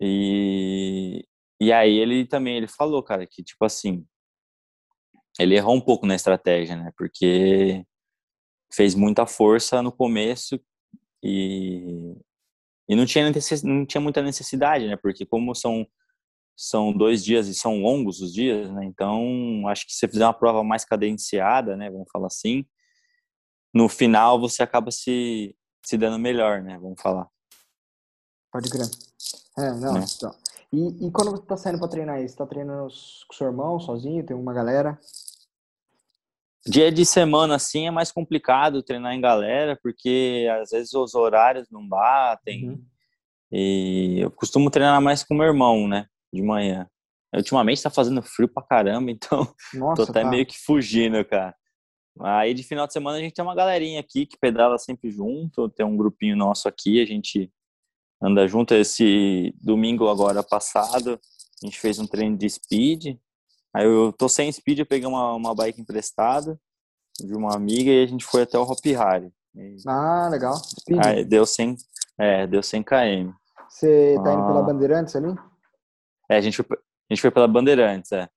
[0.00, 1.26] E,
[1.60, 4.06] e aí ele também, ele falou, cara, que, tipo assim,
[5.38, 6.92] ele errou um pouco na estratégia, né?
[6.96, 7.84] Porque
[8.72, 10.60] fez muita força no começo
[11.22, 12.14] e
[12.88, 13.32] e não tinha,
[13.64, 14.96] não tinha muita necessidade, né?
[14.96, 15.86] Porque como são
[16.58, 18.84] são dois dias e são longos os dias, né?
[18.86, 21.90] Então, acho que se você fizer uma prova mais cadenciada, né?
[21.90, 22.64] Vamos falar assim,
[23.74, 26.78] no final você acaba se, se dando melhor, né?
[26.78, 27.28] Vamos falar.
[28.50, 28.86] Pode crer.
[29.58, 30.04] É, não, é.
[30.04, 30.34] Então.
[30.72, 32.88] E, e quando você tá saindo para treinar isso, tá treinando
[33.28, 34.98] com seu irmão, sozinho, tem uma galera?
[36.66, 41.70] Dia de semana, assim, é mais complicado treinar em galera, porque às vezes os horários
[41.70, 42.70] não batem.
[42.70, 42.84] Uhum.
[43.52, 46.06] E eu costumo treinar mais com meu irmão, né?
[46.32, 46.88] De manhã.
[47.34, 50.28] Ultimamente tá fazendo frio pra caramba, então Nossa, tô até tá.
[50.28, 51.54] meio que fugindo, cara.
[52.20, 55.68] Aí de final de semana a gente tem uma galerinha aqui que pedala sempre junto,
[55.68, 57.52] tem um grupinho nosso aqui, a gente
[58.22, 58.74] anda junto.
[58.74, 61.20] Esse domingo agora passado,
[61.62, 63.18] a gente fez um treino de speed.
[63.74, 66.58] Aí eu tô sem speed, eu peguei uma, uma bike emprestada
[67.18, 69.32] de uma amiga e a gente foi até o Hop Harry.
[69.86, 70.54] Ah, legal.
[70.54, 71.04] Speed.
[71.04, 71.76] Aí deu 100,
[72.18, 73.32] é, deu 100 km.
[73.68, 74.62] Você tá indo pela ah.
[74.62, 75.34] Bandeirantes ali?
[76.30, 78.28] É, a gente foi, a gente foi pela Bandeirantes, é.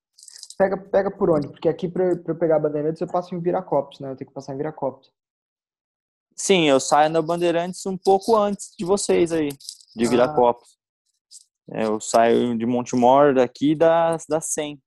[0.57, 1.47] Pega, pega por onde?
[1.47, 4.11] Porque aqui pra, pra eu pegar a Bandeirantes eu passo em Viracopos, né?
[4.11, 5.09] Eu tenho que passar em Viracopos.
[6.39, 9.49] Sim, eu saio na Bandeirantes um pouco antes de vocês aí,
[9.93, 10.09] de ah.
[10.09, 10.69] Viracopos.
[11.71, 14.79] É, eu saio de Montemor daqui das, das 100.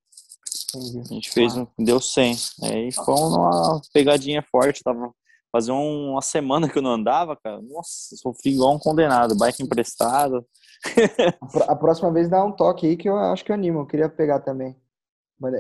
[0.75, 1.01] Entendi.
[1.01, 2.37] A gente fez um, deu 100.
[2.65, 5.13] Aí foi uma pegadinha forte, tava
[5.53, 7.61] fazia uma semana que eu não andava, cara.
[7.61, 10.47] Nossa, sofri igual um condenado, bike emprestado.
[11.69, 14.09] a próxima vez dá um toque aí que eu acho que eu animo, eu queria
[14.09, 14.75] pegar também.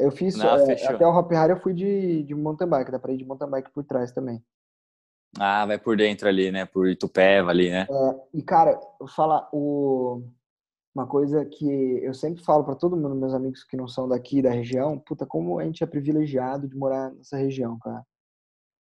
[0.00, 2.98] Eu fiz não, é, até o Hop Harry eu fui de, de mountain bike, dá
[2.98, 4.42] pra ir de mountain bike por trás também.
[5.38, 6.66] Ah, vai por dentro ali, né?
[6.66, 7.86] Por Itupeva ali, né?
[7.90, 10.22] É, e cara, eu falar o
[10.94, 11.66] uma coisa que
[12.02, 15.24] eu sempre falo para todo mundo, meus amigos que não são daqui da região, puta,
[15.24, 18.04] como a gente é privilegiado de morar nessa região, cara.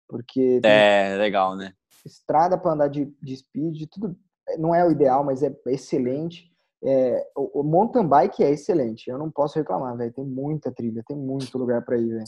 [0.08, 1.72] Porque é legal, né?
[2.04, 4.16] Estrada para andar de, de speed, tudo
[4.58, 6.48] não é o ideal, mas é excelente.
[6.84, 9.10] É, o, o mountain bike é excelente.
[9.10, 10.12] Eu não posso reclamar, velho.
[10.12, 12.24] Tem muita trilha, tem muito lugar para ir, velho.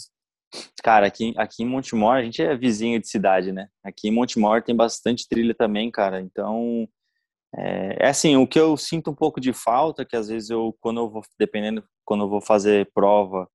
[0.82, 3.68] Cara, aqui, aqui em Montemor, a gente é vizinho de cidade, né?
[3.84, 6.20] Aqui em Montemor tem bastante trilha também, cara.
[6.20, 6.88] Então,
[7.54, 10.76] é, é, assim, o que eu sinto um pouco de falta, que às vezes eu,
[10.80, 13.48] quando eu vou, dependendo, quando eu vou fazer prova,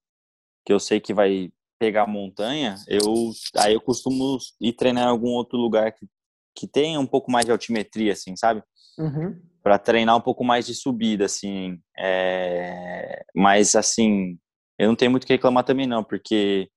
[0.65, 5.29] que eu sei que vai pegar montanha, eu, aí eu costumo ir treinar em algum
[5.29, 6.07] outro lugar que,
[6.55, 8.63] que tenha um pouco mais de altimetria, assim, sabe?
[8.97, 9.39] Uhum.
[9.61, 11.79] Para treinar um pouco mais de subida, assim.
[11.97, 14.37] É, mas, assim,
[14.79, 16.69] eu não tenho muito o que reclamar também, não, porque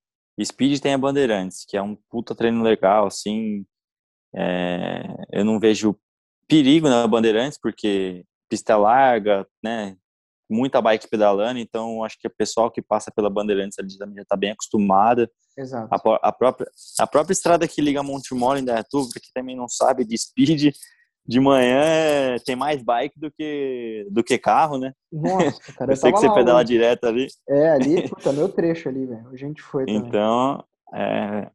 [0.44, 3.64] Speed tem a Bandeirantes, que é um puta treino legal, assim.
[4.34, 5.96] É, eu não vejo
[6.46, 9.96] perigo na Bandeirantes, porque pista larga, né?
[10.48, 14.36] Muita bike pedalando, então acho que o pessoal que passa pela Bandeirantes ali já está
[14.36, 15.28] bem acostumada.
[15.58, 15.88] Exato.
[15.92, 16.70] A, a, própria,
[17.00, 20.72] a própria estrada que liga Montemor em Dayatuba, que também não sabe de speed,
[21.26, 24.92] de manhã é, tem mais bike do que, do que carro, né?
[25.12, 25.92] Nossa, cara.
[25.92, 26.68] Eu, sei que você pedala hoje.
[26.68, 27.26] direto ali.
[27.48, 29.28] É, ali, puta, meu trecho ali, velho.
[29.28, 30.00] A gente foi também.
[30.00, 31.50] Então, é,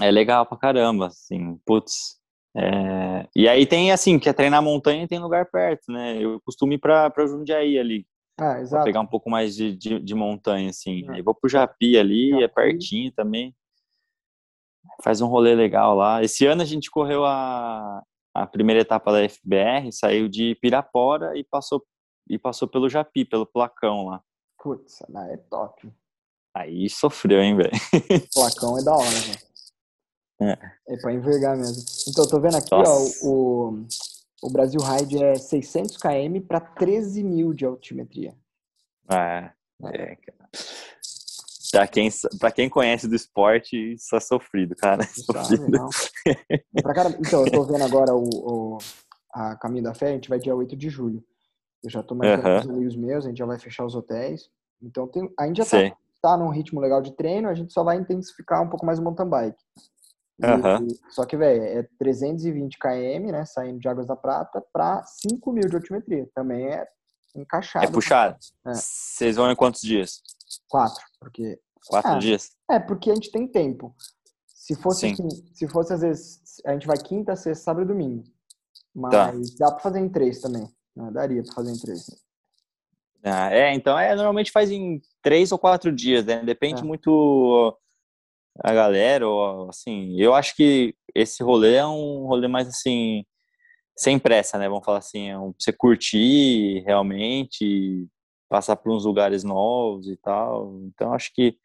[0.00, 2.20] é legal pra caramba, assim, putz.
[2.56, 6.18] É, e aí tem, assim, quer treinar montanha tem lugar perto, né?
[6.18, 8.06] Eu costumo ir pra, pra Jundiaí ali.
[8.40, 8.84] Ah, exato.
[8.84, 11.06] pegar um pouco mais de, de, de montanha, assim.
[11.10, 11.14] É.
[11.14, 12.44] Aí vou pro Japi ali, Japi.
[12.44, 13.54] é pertinho também.
[15.02, 16.22] Faz um rolê legal lá.
[16.22, 18.02] Esse ano a gente correu a,
[18.34, 21.84] a primeira etapa da FBR, saiu de Pirapora e passou,
[22.28, 24.22] e passou pelo Japi, pelo Placão lá.
[24.58, 25.92] Putz, é top.
[26.54, 27.70] Aí sofreu, hein, velho?
[28.32, 29.52] Placão é da hora, velho.
[30.40, 30.58] É.
[30.88, 31.82] é pra envergar mesmo.
[32.08, 33.26] Então, eu tô vendo aqui, Nossa.
[33.26, 33.86] ó, o,
[34.42, 38.34] o Brasil Ride é 600 km para 13 mil de altimetria.
[39.10, 39.50] É,
[39.84, 40.50] é, cara.
[41.72, 45.02] Pra quem, pra quem conhece do esporte, isso é sofrido, cara.
[45.02, 45.68] É sofrido.
[45.70, 45.88] não.
[46.82, 48.78] pra cara, então, eu tô vendo agora o, o,
[49.32, 51.24] a Caminho da Fé, a gente vai dia 8 de julho.
[51.82, 52.42] Eu já tô mais uhum.
[52.42, 54.50] com os amigos meus, a gente já vai fechar os hotéis.
[54.82, 57.82] Então, tem, a gente já tá, tá num ritmo legal de treino, a gente só
[57.82, 59.62] vai intensificar um pouco mais o mountain bike.
[60.42, 60.88] Uhum.
[61.10, 65.68] só que, velho, é 320 km, né, saindo de Águas da Prata para 5 mil
[65.68, 66.28] de altimetria.
[66.34, 66.86] Também é
[67.34, 67.84] encaixado.
[67.84, 68.36] É puxado.
[68.66, 68.74] É.
[68.74, 70.22] Vocês vão em quantos dias?
[70.68, 71.58] Quatro, porque...
[71.88, 72.50] Quatro dias?
[72.70, 73.94] É, porque a gente tem tempo.
[74.46, 78.22] Se fosse, assim, se fosse às vezes, a gente vai quinta, sexta, sábado e domingo.
[78.94, 79.32] Mas tá.
[79.58, 80.68] dá para fazer em três também.
[80.94, 81.10] Né?
[81.10, 82.06] Daria para fazer em três.
[83.24, 86.42] Ah, é, então é, normalmente faz em três ou quatro dias, né?
[86.44, 86.84] Depende é.
[86.84, 87.76] muito
[88.58, 93.24] a galera, ou assim, eu acho que esse rolê é um rolê mais assim,
[94.02, 94.68] sem pressa, né?
[94.68, 98.06] Vamos falar assim, é você curtir realmente,
[98.48, 100.80] passar por uns lugares novos e tal.
[100.84, 101.56] Então acho que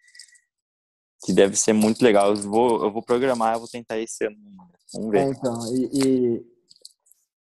[1.23, 2.29] que deve ser muito legal.
[2.29, 4.37] Eu vou, eu vou programar, eu vou tentar esse ano.
[4.93, 5.17] Vamos ver.
[5.17, 6.45] É, então, e,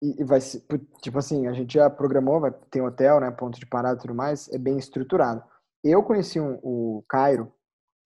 [0.01, 0.61] e, e, vai ser,
[1.01, 4.13] tipo assim, a gente já programou, vai ter hotel, né, ponto de parada e tudo
[4.13, 5.41] mais, é bem estruturado.
[5.83, 7.51] Eu conheci um, o Cairo,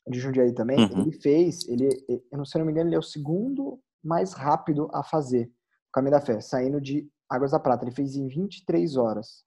[0.08, 1.02] de Jundiaí também, uhum.
[1.02, 4.88] ele fez, ele, eu não sei não me engano, ele é o segundo mais rápido
[4.94, 5.52] a fazer
[5.96, 7.86] Caminho da Fé, saindo de Águas da Prata.
[7.86, 9.46] Ele fez em 23 horas.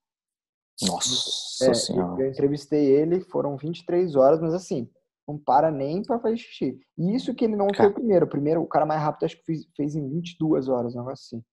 [0.81, 2.23] Nossa é, senhora.
[2.23, 4.91] Eu entrevistei ele, foram 23 horas, mas assim,
[5.29, 6.81] não para nem para fazer xixi.
[6.97, 7.83] E isso que ele não cara.
[7.83, 8.25] foi o primeiro.
[8.25, 11.37] O primeiro, o cara mais rápido, acho que fez, fez em 22 horas, um negócio
[11.37, 11.45] assim.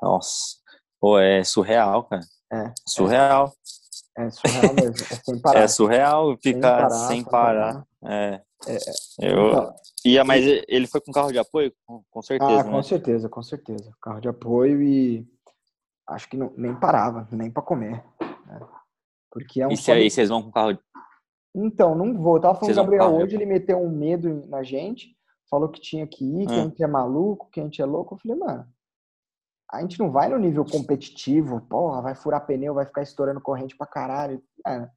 [0.00, 0.56] Nossa.
[0.98, 2.22] Pô, é surreal, cara.
[2.50, 2.72] É.
[2.88, 3.48] Surreal.
[3.48, 3.50] É,
[4.16, 5.06] é surreal mesmo.
[5.10, 5.60] É sem parar.
[5.60, 6.90] É surreal ficar sem parar.
[6.90, 7.74] Sem parar.
[7.74, 7.86] parar.
[8.04, 8.42] É.
[8.66, 9.32] é, é.
[9.32, 9.72] Eu,
[10.04, 11.72] então, mas ele foi com carro de apoio?
[12.10, 12.60] Com certeza.
[12.60, 12.82] Ah, com né?
[12.82, 13.92] certeza, com certeza.
[14.00, 15.26] Carro de apoio e.
[16.08, 18.02] acho que não, nem parava, nem para comer.
[18.46, 18.60] Né?
[19.30, 20.78] Porque é um e se aí vocês vão com carro?
[21.54, 22.36] Então, não vou.
[22.36, 25.16] Eu tava falando com o Gabriel hoje, ele meteu um medo na gente,
[25.50, 28.14] falou que tinha que ir, que a gente é maluco, que a gente é louco.
[28.14, 28.66] Eu falei, mano,
[29.70, 33.76] a gente não vai no nível competitivo, porra, vai furar pneu, vai ficar estourando corrente
[33.76, 34.42] pra caralho.
[34.66, 34.88] É,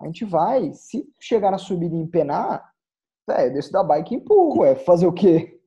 [0.00, 2.70] a gente vai, se chegar na subida e empenar,
[3.30, 5.58] é, desço da bike e empurro, é fazer o quê?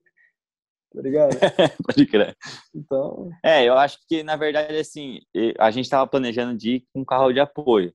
[0.94, 1.32] Tá ligado?
[1.86, 2.38] Pode crer.
[2.74, 3.30] Então.
[3.44, 5.20] É, eu acho que, na verdade, assim,
[5.60, 7.94] a gente tava planejando de ir com carro de apoio.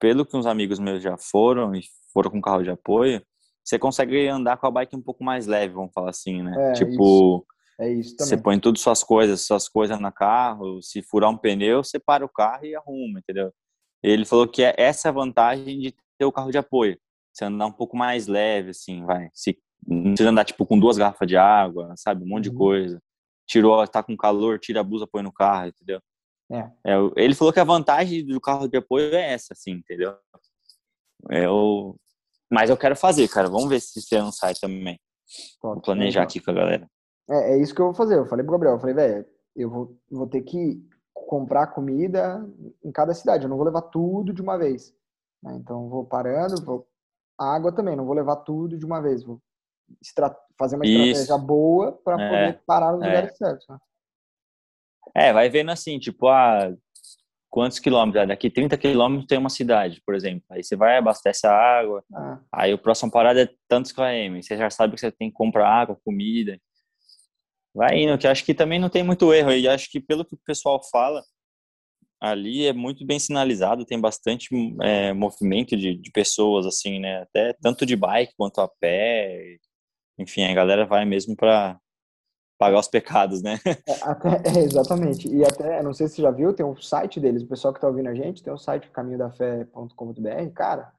[0.00, 3.22] Pelo que uns amigos meus já foram e foram com carro de apoio,
[3.62, 6.70] você consegue andar com a bike um pouco mais leve, vamos falar assim, né?
[6.70, 7.46] É, tipo, isso.
[7.78, 8.28] É isso também.
[8.28, 12.24] Você põe tudo suas coisas, suas coisas no carro, se furar um pneu, você para
[12.24, 13.52] o carro e arruma, entendeu?
[14.02, 16.98] Ele falou que é essa a vantagem de ter o carro de apoio.
[17.32, 19.30] Você andar um pouco mais leve, assim, vai.
[19.32, 22.24] Se, não precisa andar, tipo, com duas garrafas de água, sabe?
[22.24, 22.52] Um monte uhum.
[22.52, 23.02] de coisa.
[23.46, 26.00] Tirou, tá com calor, tira a blusa, põe no carro, entendeu?
[26.50, 26.70] É.
[26.84, 26.96] é.
[27.16, 30.14] ele falou que a vantagem do carro de apoio é essa, assim, entendeu?
[31.30, 31.96] Eu,
[32.50, 33.48] mas eu quero fazer, cara.
[33.48, 35.00] Vamos ver se você não sai também.
[35.62, 36.88] Vou planejar aqui com a galera.
[37.30, 38.18] É, é isso que eu vou fazer.
[38.18, 40.82] Eu falei pro Gabriel, eu falei, velho, eu vou, vou ter que
[41.14, 42.46] comprar comida
[42.84, 43.44] em cada cidade.
[43.44, 44.94] Eu não vou levar tudo de uma vez.
[45.42, 45.54] Né?
[45.56, 46.86] Então, vou parando, vou...
[47.38, 49.24] água também, não vou levar tudo de uma vez.
[49.24, 49.40] Vou
[50.00, 50.34] estra...
[50.58, 51.38] fazer uma estratégia Isso.
[51.38, 53.06] boa para é, poder parar nos é.
[53.06, 53.66] lugares certos.
[53.68, 53.78] Né?
[55.14, 56.72] É, vai vendo assim, tipo, ah,
[57.50, 58.22] quantos quilômetros?
[58.22, 60.44] Ah, daqui 30 quilômetros tem uma cidade, por exemplo.
[60.50, 62.02] Aí você vai, abastece a água.
[62.14, 62.38] Ah.
[62.50, 64.40] Aí o próximo parada é tantos km.
[64.40, 66.58] Você já sabe que você tem que comprar água, comida.
[67.74, 69.52] Vai indo, que acho que também não tem muito erro.
[69.52, 71.22] E acho que pelo que o pessoal fala,
[72.20, 74.48] ali é muito bem sinalizado, tem bastante
[74.82, 77.22] é, movimento de, de pessoas, assim, né?
[77.22, 79.56] Até tanto de bike quanto a pé.
[80.18, 81.78] Enfim, a galera vai mesmo para
[82.62, 83.58] pagar os pecados, né?
[83.88, 84.28] É, até,
[84.60, 85.28] é, exatamente.
[85.28, 87.80] E até, não sei se você já viu, tem um site deles, o pessoal que
[87.80, 90.92] tá ouvindo a gente, tem um site caminhodafé.com.br, cara,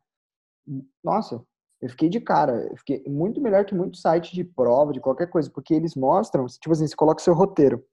[1.01, 1.41] nossa,
[1.83, 5.27] eu fiquei de cara, eu fiquei muito melhor que muito site de prova, de qualquer
[5.27, 7.85] coisa, porque eles mostram, tipo assim, você coloca o seu roteiro.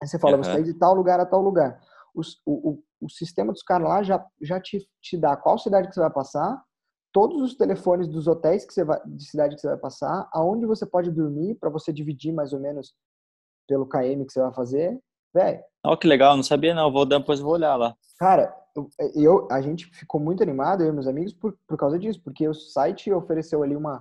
[0.00, 0.44] Aí você fala, uhum.
[0.44, 1.80] você vai de tal lugar a tal lugar.
[2.14, 5.94] o, o, o sistema dos caras lá já, já te, te dá qual cidade que
[5.94, 6.62] você vai passar,
[7.12, 10.64] todos os telefones dos hotéis que você vai, de cidade que você vai passar, aonde
[10.64, 12.94] você pode dormir, para você dividir mais ou menos
[13.66, 14.96] pelo KM que você vai fazer.
[15.34, 15.60] Velho.
[15.84, 17.96] Olha que legal, não sabia não, vou depois vou olhar lá.
[18.16, 18.54] Cara,
[19.14, 22.46] eu, a gente ficou muito animado, eu e meus amigos, por, por causa disso, porque
[22.48, 24.00] o site ofereceu ali uma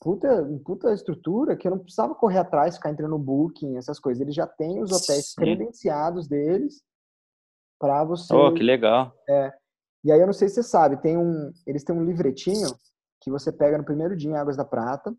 [0.00, 4.20] puta, puta estrutura que eu não precisava correr atrás, ficar entrando no Booking, essas coisas.
[4.20, 5.36] Eles já têm os hotéis Sim.
[5.36, 6.82] credenciados deles
[7.78, 8.34] para você.
[8.34, 9.12] Oh, que legal.
[9.28, 9.52] É.
[10.04, 12.68] E aí eu não sei se você sabe, tem um, eles têm um livretinho
[13.20, 15.14] que você pega no primeiro dia em Águas da Prata,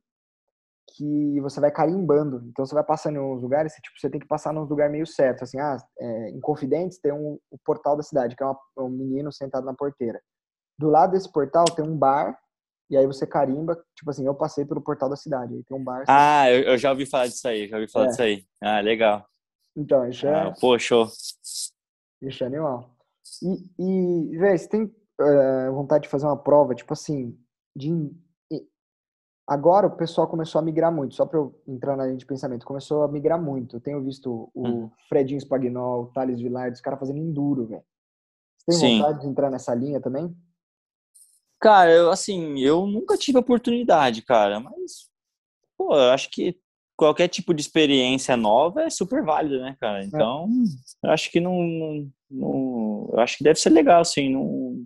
[0.96, 2.44] que você vai carimbando.
[2.48, 4.92] Então você vai passando em uns lugares, você, tipo, você tem que passar nos lugares
[4.92, 5.44] meio certos.
[5.44, 8.90] Assim, ah, é, em Confidentes tem um, o portal da cidade, que é uma, um
[8.90, 10.20] menino sentado na porteira.
[10.78, 12.38] Do lado desse portal tem um bar,
[12.90, 15.54] e aí você carimba, tipo assim, eu passei pelo portal da cidade.
[15.54, 16.04] Aí tem um bar.
[16.08, 18.08] Ah, eu, eu, já ouvi falar disso aí, já ouvi falar é.
[18.10, 18.46] disso aí.
[18.62, 19.26] Ah, legal.
[19.76, 20.34] Então, isso é.
[20.34, 21.08] Ah, show.
[22.22, 22.96] Isso é animal.
[23.44, 27.38] E, e velho, você tem uh, vontade de fazer uma prova, tipo assim,
[27.76, 27.92] de
[29.50, 32.64] Agora o pessoal começou a migrar muito, só para eu entrar na linha de pensamento,
[32.64, 33.78] começou a migrar muito.
[33.78, 34.92] Eu tenho visto o hum.
[35.10, 37.82] Fredinho Spagnol, o Thales Villard, os caras fazendo enduro, velho.
[38.60, 39.00] Você tem Sim.
[39.00, 40.38] vontade de entrar nessa linha também?
[41.60, 45.10] Cara, eu, assim, eu nunca tive oportunidade, cara, mas,
[45.76, 46.56] pô, eu acho que
[46.96, 50.04] qualquer tipo de experiência nova é super válida, né, cara?
[50.04, 50.06] É.
[50.06, 50.48] Então,
[51.04, 51.08] é.
[51.08, 54.86] eu acho que não, não, não, eu acho que deve ser legal, assim, não,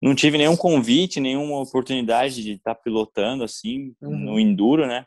[0.00, 4.16] não tive nenhum convite, nenhuma oportunidade de estar tá pilotando assim uhum.
[4.16, 5.04] no enduro, né?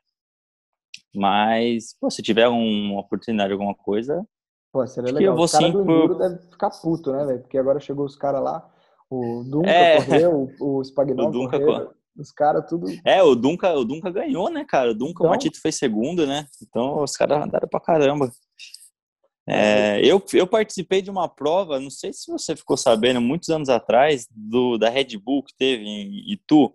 [1.13, 4.25] Mas, pô, se tiver uma oportunidade, alguma coisa,
[4.71, 5.33] pô, seria legal.
[5.33, 6.17] Eu vou os caras do enduro por...
[6.17, 7.41] deve ficar puto, né, velho?
[7.41, 8.69] Porque agora chegou os caras lá,
[9.09, 10.03] o Dunca é...
[10.03, 12.87] correu, o, o Spagnol o Dunca correu, os caras tudo...
[13.05, 14.91] É, o Dunca, o Dunca ganhou, né, cara?
[14.91, 15.27] O Dunca, então...
[15.27, 16.45] o Matito foi segundo, né?
[16.61, 18.31] Então os caras andaram pra caramba.
[19.47, 23.69] É, eu, eu participei de uma prova, não sei se você ficou sabendo, muitos anos
[23.69, 26.73] atrás, do, da Red Bull que teve em Itu.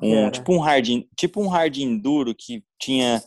[0.00, 0.86] Um, tipo, um hard,
[1.16, 3.22] tipo um hard enduro que tinha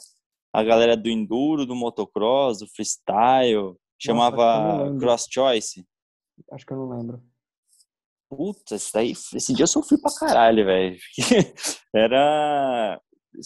[0.53, 5.85] a galera do enduro, do motocross, do freestyle, chamava Nossa, Cross Choice.
[6.51, 7.21] Acho que eu não lembro.
[8.29, 10.97] Puta, esse, daí, esse dia eu sofri pra caralho, velho.
[11.93, 13.01] Era,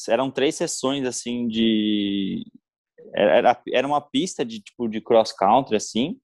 [0.08, 2.46] eram três sessões, assim, de,
[3.14, 6.20] era, era uma pista de tipo de cross country assim.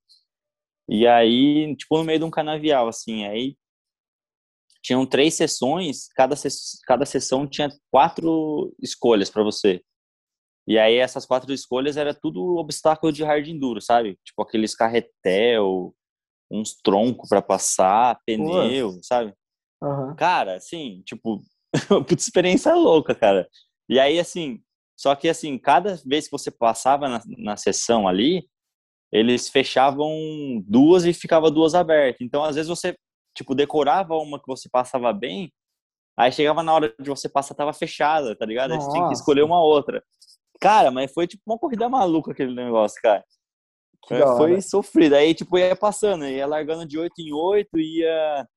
[0.88, 3.56] E aí, tipo no meio de um canavial assim, aí
[4.82, 9.82] tinham três sessões, cada, ses cada sessão tinha quatro escolhas para você.
[10.68, 14.18] E aí essas quatro escolhas era tudo obstáculo de hard enduro, sabe?
[14.24, 15.94] Tipo aqueles carretel,
[16.52, 19.00] uns troncos para passar, pneu, Pô.
[19.02, 19.34] sabe?
[19.82, 20.16] Uhum.
[20.16, 21.42] Cara, assim, tipo,
[22.08, 23.48] puta experiência louca, cara.
[23.90, 24.62] E aí, assim,
[24.98, 28.48] só que assim, cada vez que você passava na, na sessão ali,
[29.12, 30.10] eles fechavam
[30.66, 32.22] duas e ficava duas abertas.
[32.22, 32.96] Então, às vezes você,
[33.36, 35.52] tipo, decorava uma que você passava bem,
[36.18, 38.72] aí chegava na hora de você passar, tava fechada, tá ligado?
[38.72, 40.04] Aí você tinha que escolher uma outra.
[40.60, 43.24] Cara, mas foi tipo uma corrida maluca aquele negócio, cara.
[44.08, 45.16] Que foi sofrido.
[45.16, 48.48] Aí, tipo, ia passando, ia largando de 8 em 8, ia.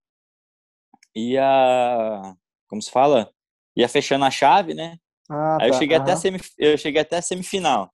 [1.17, 2.37] ia.
[2.69, 3.31] Como se fala?
[3.77, 4.99] Ia fechando a chave, né?
[5.29, 5.75] Ah, aí tá.
[5.75, 6.51] eu cheguei até a semif...
[6.59, 7.91] eu cheguei até a semifinal.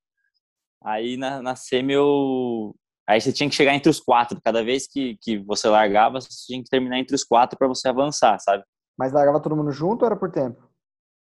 [0.83, 2.75] Aí na, na semi eu.
[3.09, 4.41] Aí você tinha que chegar entre os quatro.
[4.43, 7.89] Cada vez que, que você largava, você tinha que terminar entre os quatro para você
[7.89, 8.65] avançar, sabe?
[8.99, 10.63] Mas largava todo mundo junto ou era por tempo?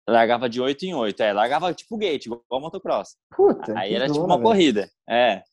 [0.10, 1.34] Largava de 8 em 8, é.
[1.34, 3.16] Largava tipo gate, igual motocross.
[3.36, 4.44] Puta, aí era tipo uma velho.
[4.44, 5.44] corrida, é.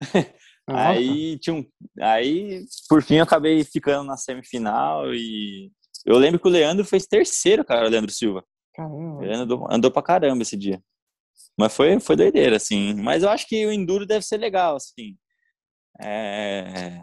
[0.68, 1.64] aí tinha um,
[2.00, 5.70] aí por fim eu acabei ficando na semifinal e
[6.04, 8.44] eu lembro que o Leandro fez terceiro, cara, o Leandro Silva.
[8.74, 9.24] Caramba.
[9.24, 10.82] Ele andou, andou pra caramba esse dia.
[11.58, 12.94] Mas foi, foi doideira, assim.
[12.94, 15.16] Mas eu acho que o Enduro deve ser legal, assim.
[16.00, 17.02] É...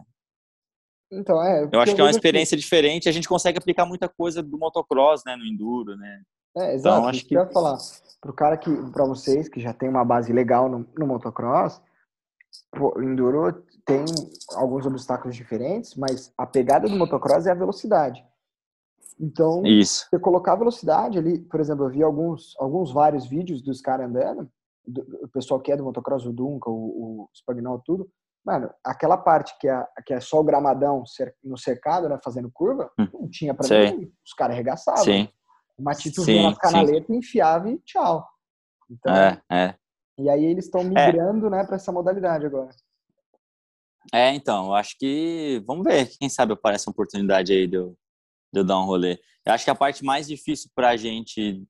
[1.12, 1.68] Então, é.
[1.72, 2.62] Eu acho que é uma experiência que...
[2.62, 3.10] diferente.
[3.10, 6.22] A gente consegue aplicar muita coisa do motocross, né, no Enduro, né?
[6.58, 6.98] É, exato.
[6.98, 7.78] Então, acho que eu ia falar
[8.22, 11.82] pro cara que, para vocês que já tem uma base legal no, no motocross,
[12.78, 14.04] o enduro tem
[14.56, 18.24] alguns obstáculos diferentes, mas a pegada do motocross é a velocidade.
[19.20, 20.08] Então, Isso.
[20.10, 24.08] você colocar a velocidade ali, por exemplo, eu vi alguns, alguns vários vídeos dos caras
[24.08, 24.50] andando,
[24.88, 28.10] do, o pessoal que é do motocross, o Dunca, o, o Spagnol, tudo.
[28.46, 31.04] Mano, aquela parte que é, que é só o gramadão
[31.44, 33.08] no cercado, né, fazendo curva, hum.
[33.14, 35.04] não tinha pra mim, os caras arregaçavam.
[35.04, 35.28] Sim.
[35.78, 38.26] O Matito vinha na canaleta, enfiava e tchau.
[38.90, 39.76] Então, é, é.
[40.18, 40.84] E aí eles estão é.
[40.86, 41.50] migrando, é.
[41.50, 42.70] né, para essa modalidade agora.
[44.14, 47.96] É, então, eu acho que vamos ver, quem sabe aparece uma oportunidade aí de eu,
[48.52, 49.20] de eu dar um rolê.
[49.46, 51.64] Eu acho que a parte mais difícil para a gente,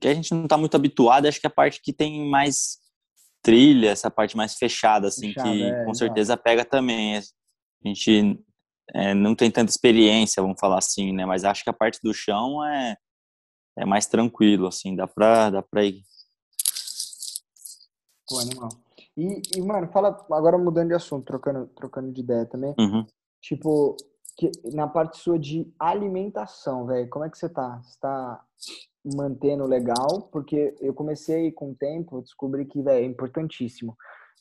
[0.00, 2.78] que a gente não está muito habituado, acho que é a parte que tem mais
[3.42, 7.16] trilha, essa parte mais fechada, assim, Fechada, que é, com certeza pega também.
[7.16, 7.22] A
[7.88, 8.38] gente
[8.94, 11.24] é, não tem tanta experiência, vamos falar assim, né?
[11.26, 12.96] Mas acho que a parte do chão é,
[13.78, 16.02] é mais tranquilo, assim, dá pra, dá pra ir.
[18.28, 18.68] Pô, animal.
[19.16, 22.74] E, e, mano, fala, agora mudando de assunto, trocando, trocando de ideia também.
[22.78, 23.06] Uhum.
[23.42, 23.96] Tipo,
[24.38, 27.82] que, na parte sua de alimentação, velho, como é que você tá?
[27.82, 28.40] Você tá
[29.04, 30.28] mantendo legal?
[30.32, 33.96] Porque eu comecei com o tempo, descobri que, velho, é importantíssimo.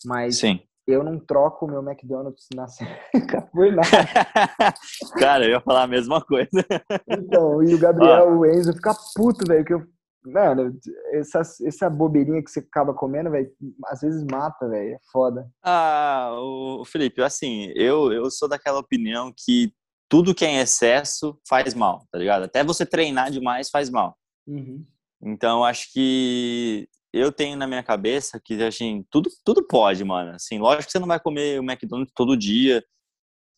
[0.06, 0.60] Mas Sim.
[0.86, 3.90] eu não troco o meu McDonald's na seca por nada.
[5.20, 6.64] Cara, eu ia falar a mesma coisa.
[7.08, 9.84] Então, e o Gabriel, o Enzo, fica puto, velho, que eu
[10.26, 10.78] Mano,
[11.14, 13.50] essa, essa bobeirinha que você acaba comendo, velho,
[13.86, 14.96] às vezes mata, velho.
[14.96, 15.50] É foda.
[15.64, 19.72] Ah, o Felipe, assim, eu, eu sou daquela opinião que
[20.10, 22.44] tudo que é em excesso faz mal, tá ligado?
[22.44, 24.18] Até você treinar demais faz mal.
[24.48, 24.86] Uhum.
[25.22, 30.32] Então, acho que eu tenho na minha cabeça que, assim, tudo, tudo pode, mano.
[30.32, 32.84] Assim, lógico que você não vai comer o McDonald's todo dia,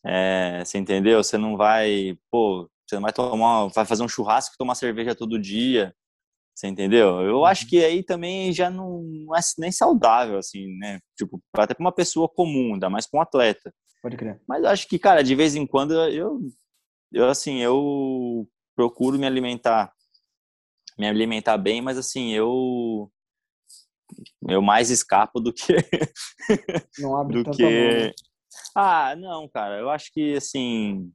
[0.04, 1.22] é, você entendeu?
[1.22, 5.14] Você não vai, pô, você não vai tomar, vai fazer um churrasco e tomar cerveja
[5.14, 5.94] todo dia,
[6.54, 7.20] você entendeu?
[7.22, 7.70] Eu acho uhum.
[7.70, 9.02] que aí também já não,
[9.36, 10.98] é nem saudável, assim, né?
[11.16, 13.72] Tipo, até para uma pessoa comum, ainda mais com um atleta.
[14.02, 14.40] Pode crer.
[14.48, 16.40] Mas acho que, cara, de vez em quando eu,
[17.12, 19.92] eu assim, eu procuro me alimentar,
[20.98, 23.10] me alimentar bem, mas assim, eu
[24.48, 25.72] eu mais escapo do que
[26.98, 28.12] não abre do que
[28.74, 31.12] ah não cara eu acho que assim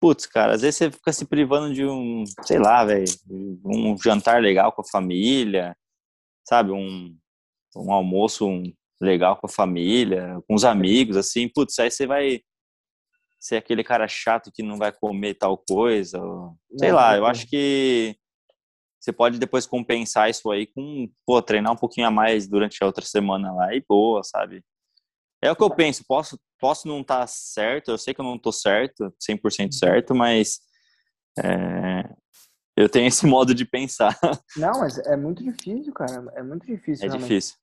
[0.00, 3.04] putz cara às vezes você fica se privando de um sei lá velho
[3.64, 5.76] um jantar legal com a família
[6.44, 7.16] sabe um
[7.76, 8.64] um almoço um
[9.00, 12.40] legal com a família, com os amigos, assim, putz, aí você vai
[13.38, 17.18] ser aquele cara chato que não vai comer tal coisa, ou, sei não, lá, não.
[17.18, 18.16] eu acho que
[18.98, 22.86] você pode depois compensar isso aí com, pô, treinar um pouquinho a mais durante a
[22.86, 24.64] outra semana lá e boa, sabe?
[25.40, 28.24] É o que eu penso, posso, posso não estar tá certo, eu sei que eu
[28.24, 29.72] não estou certo, 100% uhum.
[29.72, 30.58] certo, mas
[31.38, 32.08] é,
[32.76, 34.18] eu tenho esse modo de pensar.
[34.56, 37.04] Não, mas é muito difícil, cara, é muito difícil.
[37.04, 37.28] É realmente.
[37.28, 37.56] difícil.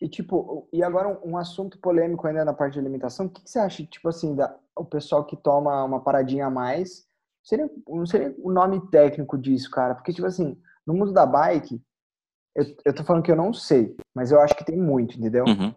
[0.00, 3.42] E, tipo, e agora um, um, assunto polêmico ainda na parte de alimentação, o que,
[3.42, 7.06] que, você acha, tipo assim, da, o pessoal que toma uma paradinha a mais,
[7.44, 11.80] seria, não seria o nome técnico disso, cara, porque, tipo assim, no mundo da bike,
[12.56, 15.44] eu, eu tô falando que eu não sei, mas eu acho que tem muito, entendeu?
[15.44, 15.72] Uhum.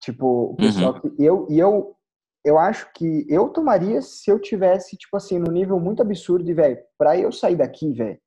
[0.00, 1.00] Tipo, o pessoal uhum.
[1.00, 1.96] que, eu, e eu,
[2.44, 6.54] eu acho que eu tomaria se eu tivesse, tipo assim, no nível muito absurdo e,
[6.54, 8.20] velho, pra eu sair daqui, velho,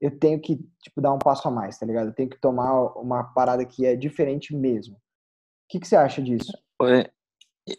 [0.00, 2.08] eu tenho que, tipo, dar um passo a mais, tá ligado?
[2.08, 4.94] Eu tenho que tomar uma parada que é diferente mesmo.
[4.94, 5.00] O
[5.68, 6.52] que, que você acha disso?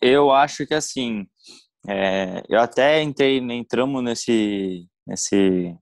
[0.02, 1.28] Eu acho que, assim,
[1.88, 5.78] é, eu até entrei, entramos nesse, nesse,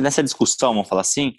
[0.00, 1.34] nessa discussão, vamos falar assim.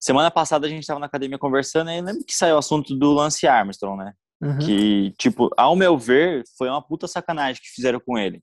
[0.00, 3.12] Semana passada a gente estava na academia conversando e lembro que saiu o assunto do
[3.12, 4.12] Lance Armstrong, né?
[4.42, 4.58] Uhum.
[4.58, 8.42] Que, tipo, ao meu ver, foi uma puta sacanagem que fizeram com ele.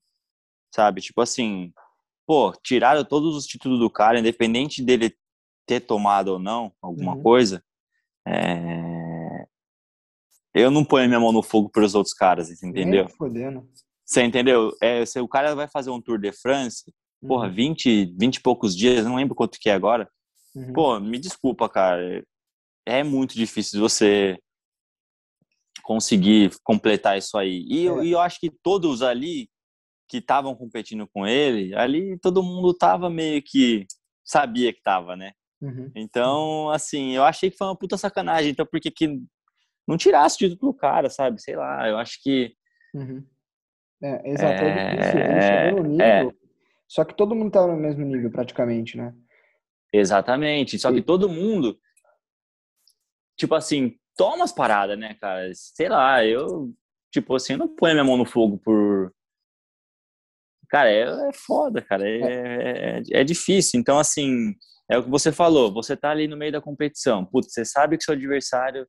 [0.73, 1.01] Sabe?
[1.01, 1.71] Tipo assim,
[2.25, 5.15] pô, tiraram todos os títulos do cara, independente dele
[5.65, 7.23] ter tomado ou não alguma uhum.
[7.23, 7.63] coisa.
[8.27, 9.45] É...
[10.53, 13.07] Eu não ponho minha mão no fogo pelos outros caras, entendeu?
[13.09, 13.67] Fodendo.
[14.05, 14.75] Você entendeu?
[14.81, 16.83] É, se o cara vai fazer um Tour de France,
[17.21, 17.29] uhum.
[17.29, 20.09] porra, 20, 20 e poucos dias, não lembro quanto que é agora.
[20.53, 20.73] Uhum.
[20.73, 22.23] Pô, me desculpa, cara.
[22.85, 24.37] É muito difícil você
[25.81, 27.65] conseguir completar isso aí.
[27.69, 27.89] E, é.
[27.89, 29.49] eu, e eu acho que todos ali
[30.11, 33.87] que estavam competindo com ele, ali todo mundo tava meio que
[34.25, 35.31] sabia que tava, né?
[35.61, 35.89] Uhum.
[35.95, 38.51] Então, assim, eu achei que foi uma puta sacanagem.
[38.51, 39.07] Então, por que que
[39.87, 41.41] não tirasse o título do cara, sabe?
[41.41, 42.53] Sei lá, eu acho que.
[42.93, 43.25] Uhum.
[44.03, 45.19] É, exato, é, difícil.
[45.21, 46.05] Ele chegou no nível.
[46.05, 46.31] É...
[46.89, 49.15] Só que todo mundo tava no mesmo nível, praticamente, né?
[49.93, 50.77] Exatamente.
[50.77, 51.79] Só que todo mundo,
[53.37, 55.49] tipo assim, toma as paradas, né, cara?
[55.53, 56.73] Sei lá, eu,
[57.13, 59.13] tipo assim, não ponho minha mão no fogo por
[60.71, 63.77] cara, é, é foda, cara, é, é, é, é, difícil.
[63.79, 64.55] Então, assim,
[64.89, 67.97] é o que você falou, você tá ali no meio da competição, putz, você sabe
[67.97, 68.87] que seu adversário,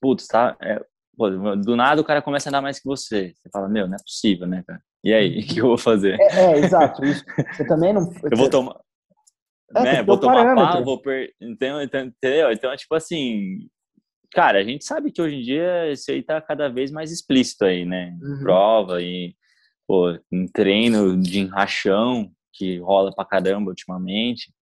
[0.00, 0.82] putz, tá, é,
[1.16, 3.34] pô, do nada o cara começa a andar mais que você.
[3.36, 4.80] Você fala, meu, não é possível, né, cara?
[5.04, 6.18] E aí, o que eu vou fazer?
[6.18, 7.22] É, é exato, isso.
[7.52, 8.10] Você também não...
[8.30, 8.80] eu vou tomar...
[9.76, 11.32] É, né, vou tomar pau, vou per...
[11.40, 11.82] Entendeu?
[11.82, 12.50] Entendeu?
[12.50, 13.68] Então, tipo assim,
[14.32, 17.64] cara, a gente sabe que hoje em dia isso aí tá cada vez mais explícito
[17.64, 18.16] aí, né?
[18.20, 18.40] Uhum.
[18.42, 19.34] Prova e
[19.90, 24.54] pô, um treino de enrachão que rola pra caramba ultimamente.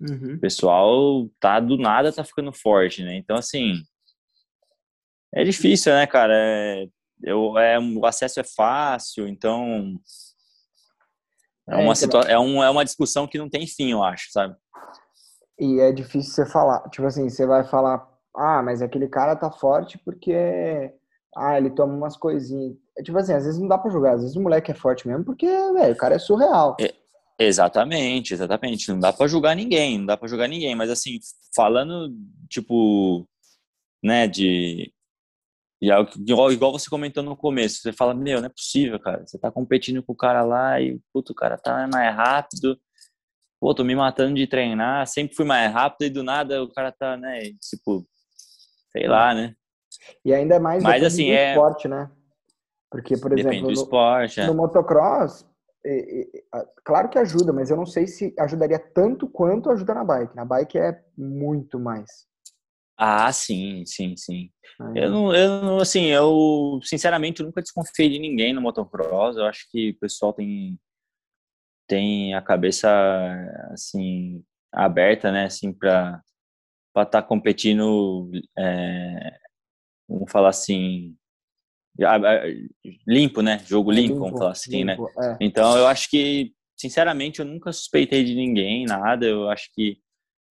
[0.00, 0.36] Uhum.
[0.36, 3.14] O pessoal tá do nada tá ficando forte, né?
[3.14, 3.74] Então, assim,
[5.34, 6.32] é difícil, né, cara?
[6.34, 6.86] É,
[7.22, 10.00] eu, é, o acesso é fácil, então
[11.68, 14.32] é, é uma, situa é, um, é uma discussão que não tem fim, eu acho,
[14.32, 14.56] sabe?
[15.58, 19.50] E é difícil você falar, tipo assim, você vai falar, ah, mas aquele cara tá
[19.50, 20.34] forte porque
[21.36, 22.78] ah, ele toma umas coisinhas.
[23.02, 25.24] Tipo assim, às vezes não dá pra jogar, às vezes o moleque é forte mesmo,
[25.24, 26.76] porque, velho, o cara é surreal.
[26.80, 26.94] É,
[27.38, 28.90] exatamente, exatamente.
[28.90, 30.74] Não dá pra julgar ninguém, não dá pra julgar ninguém.
[30.74, 31.18] Mas assim,
[31.54, 32.14] falando,
[32.48, 33.28] tipo,
[34.02, 34.92] né, de.
[35.82, 39.26] Igual, igual você comentou no começo, você fala, meu, não é possível, cara.
[39.26, 42.78] Você tá competindo com o cara lá e, puto, o cara tá mais rápido.
[43.58, 46.90] Pô, tô me matando de treinar, sempre fui mais rápido e do nada o cara
[46.90, 48.06] tá, né, tipo,
[48.90, 49.54] sei lá, né?
[50.24, 51.50] E ainda mais Mas, assim, é...
[51.50, 52.10] esporte, né?
[52.90, 54.46] Porque, por exemplo, Depende do esporte, no, é.
[54.48, 55.46] no motocross,
[55.84, 60.04] é, é, claro que ajuda, mas eu não sei se ajudaria tanto quanto ajuda na
[60.04, 60.36] bike.
[60.36, 62.28] Na bike é muito mais.
[62.98, 64.50] Ah, sim, sim, sim.
[64.94, 69.36] Eu não, eu não, assim, eu sinceramente nunca desconfiei de ninguém no motocross.
[69.36, 70.78] Eu acho que o pessoal tem
[71.88, 72.88] tem a cabeça
[73.72, 76.22] assim aberta, né, assim para
[76.92, 79.38] para estar tá competindo é,
[80.08, 81.16] vamos falar assim,
[83.06, 83.62] limpo, né?
[83.66, 84.94] Jogo limpo, limpo vamos falar assim, né?
[84.94, 85.36] limpo, né?
[85.40, 85.44] É.
[85.44, 89.26] Então eu acho que, sinceramente, eu nunca suspeitei de ninguém, nada.
[89.26, 89.98] Eu acho que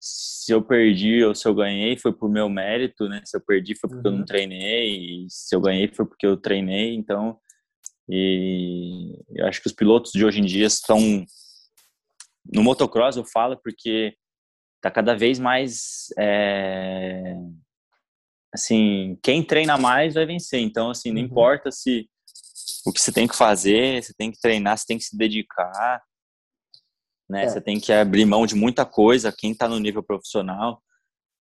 [0.00, 3.20] se eu perdi ou se eu ganhei foi por meu mérito, né?
[3.24, 4.14] Se eu perdi foi porque uhum.
[4.14, 4.26] eu não uhum.
[4.26, 6.94] treinei, e se eu ganhei foi porque eu treinei.
[6.94, 7.38] Então,
[8.08, 10.98] e eu acho que os pilotos de hoje em dia estão
[12.52, 14.14] no motocross eu falo porque
[14.80, 17.36] tá cada vez mais é,
[18.52, 20.60] assim, quem treina mais vai vencer.
[20.60, 21.26] Então, assim, não uhum.
[21.26, 22.08] importa se
[22.86, 26.02] o que você tem que fazer, você tem que treinar, você tem que se dedicar,
[27.28, 27.44] né?
[27.44, 27.48] É.
[27.48, 29.34] Você tem que abrir mão de muita coisa.
[29.36, 30.82] Quem está no nível profissional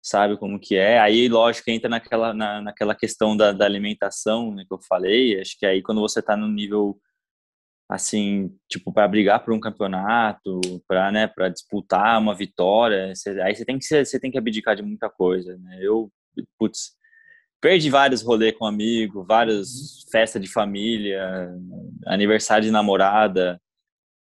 [0.03, 0.99] sabe como que é.
[1.01, 5.41] Aí, lógico, entra naquela, na, naquela questão da, da alimentação, né, que eu falei.
[5.41, 7.01] Acho que aí quando você está no nível
[7.89, 13.55] assim, tipo, para brigar por um campeonato, para, né, para disputar uma vitória, você, aí
[13.55, 15.79] você tem que você tem que abdicar de muita coisa, né?
[15.81, 16.11] Eu,
[16.59, 16.93] putz,
[17.61, 20.11] perdi vários rolês com amigo, várias uhum.
[20.11, 21.51] festas de família,
[22.07, 23.61] aniversário de namorada,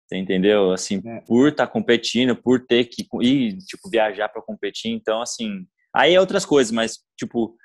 [0.07, 0.72] você entendeu?
[0.72, 1.20] Assim, é.
[1.20, 6.14] por estar tá competindo, por ter que ir, tipo, viajar para competir, então, assim, aí
[6.14, 7.57] é outras coisas, mas, tipo,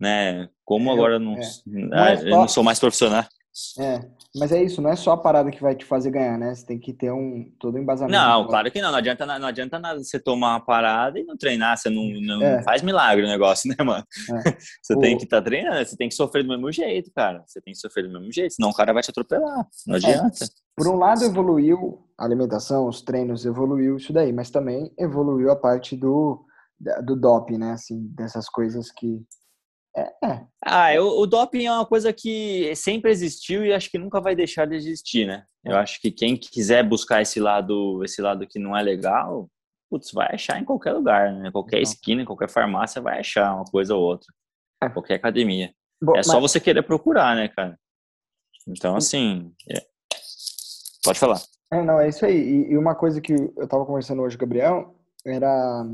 [0.00, 1.40] né, como agora eu não, é.
[1.66, 3.24] não, é eu não sou mais profissional.
[3.78, 4.00] É,
[4.36, 6.54] mas é isso, não é só a parada que vai te fazer ganhar, né?
[6.54, 8.16] Você tem que ter um todo um embasamento.
[8.16, 8.90] Não, claro que não.
[8.92, 11.76] Não adianta, não adianta nada você tomar uma parada e não treinar.
[11.76, 12.62] Você não, não é.
[12.62, 14.04] faz milagre o negócio, né, mano?
[14.46, 14.56] É.
[14.82, 15.00] Você o...
[15.00, 17.42] tem que estar tá treinando, você tem que sofrer do mesmo jeito, cara.
[17.46, 19.66] Você tem que sofrer do mesmo jeito, senão o cara vai te atropelar.
[19.86, 19.98] Não é.
[19.98, 20.44] adianta.
[20.44, 20.48] É.
[20.76, 25.56] Por um lado, evoluiu a alimentação, os treinos, evoluiu isso daí, mas também evoluiu a
[25.56, 26.44] parte do,
[27.04, 27.72] do doping, né?
[27.72, 29.22] Assim, dessas coisas que
[29.98, 30.46] é, é.
[30.64, 34.36] Ah, o, o, doping é uma coisa que sempre existiu e acho que nunca vai
[34.36, 35.44] deixar de existir, né?
[35.64, 39.48] Eu acho que quem quiser buscar esse lado, esse lado que não é legal,
[39.90, 41.50] putz, vai achar em qualquer lugar, né?
[41.50, 44.32] Qualquer esquina, qualquer farmácia vai achar uma coisa ou outra.
[44.82, 44.88] É.
[44.88, 45.72] Qualquer academia.
[46.00, 46.52] Bom, é só mas...
[46.52, 47.78] você querer procurar, né, cara?
[48.66, 49.84] Então, assim, é...
[51.02, 51.40] pode falar.
[51.72, 52.36] É, não, é isso aí.
[52.36, 54.94] E, e uma coisa que eu tava conversando hoje com o Gabriel
[55.24, 55.84] era,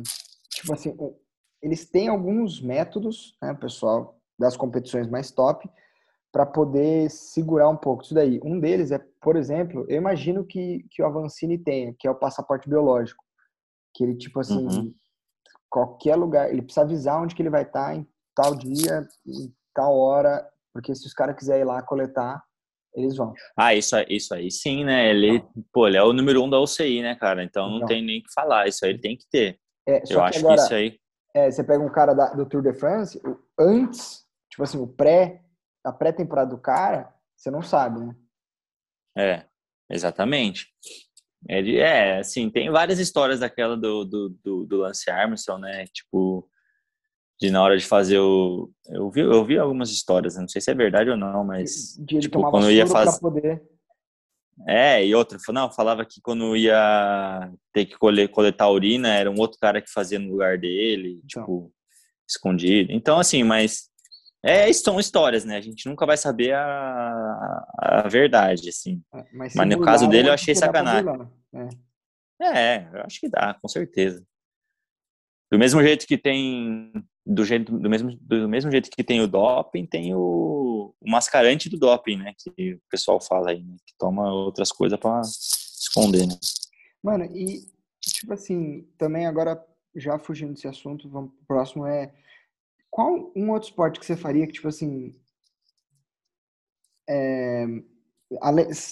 [0.50, 0.94] tipo assim,
[1.64, 5.66] eles têm alguns métodos, né, pessoal, das competições mais top,
[6.30, 8.38] para poder segurar um pouco isso daí.
[8.44, 12.14] Um deles é, por exemplo, eu imagino que, que o Avancini tenha, que é o
[12.14, 13.24] passaporte biológico.
[13.94, 14.94] Que ele, tipo assim, uhum.
[15.70, 19.96] qualquer lugar, ele precisa avisar onde que ele vai estar em tal dia, em tal
[19.96, 22.42] hora, porque se os caras quiserem ir lá coletar,
[22.94, 23.32] eles vão.
[23.56, 25.08] Ah, isso, isso aí sim, né?
[25.08, 25.42] Ele,
[25.72, 27.42] pô, ele é o número um da UCI, né, cara?
[27.42, 27.86] Então não, não.
[27.86, 29.58] tem nem o que falar, isso aí ele tem que ter.
[29.86, 30.98] É, eu que acho agora, que isso aí
[31.34, 33.20] é, você pega um cara da, do Tour de France,
[33.58, 35.42] antes, tipo assim, o pré,
[35.84, 38.16] a pré-temporada do cara, você não sabe, né?
[39.18, 39.44] É,
[39.90, 40.68] exatamente.
[41.48, 45.86] É, é, assim, tem várias histórias daquela do, do, do, do, Lance Armstrong, né?
[45.88, 46.48] Tipo,
[47.40, 48.70] de na hora de fazer o.
[48.86, 51.96] Eu vi, eu vi algumas histórias, não sei se é verdade ou não, mas.
[51.98, 53.20] De, de tipo, quando eu ia fazer.
[53.20, 53.62] Poder...
[54.68, 59.58] É, e outra, não, falava que quando ia ter que coletar urina, era um outro
[59.60, 61.42] cara que fazia no lugar dele, então.
[61.42, 61.72] tipo,
[62.28, 62.92] escondido.
[62.92, 63.90] Então, assim, mas
[64.44, 65.56] é, são histórias, né?
[65.56, 69.02] A gente nunca vai saber a, a verdade, assim.
[69.14, 71.10] É, mas, mas no caso dele, eu achei sacanagem.
[72.40, 72.46] É.
[72.46, 74.22] é, eu acho que dá, com certeza.
[75.50, 76.92] Do mesmo jeito que tem
[77.26, 80.20] do jeito do mesmo do mesmo jeito que tem o doping, tem o,
[81.00, 82.34] o mascarante do doping, né?
[82.38, 83.76] Que o pessoal fala aí, né?
[83.86, 86.36] que toma outras coisas para esconder, né?
[87.02, 87.66] Mano, e
[88.00, 89.62] tipo assim, também agora
[89.94, 92.12] já fugindo desse assunto, vamos pro próximo é
[92.90, 95.14] qual um outro esporte que você faria que tipo assim
[97.08, 97.66] é,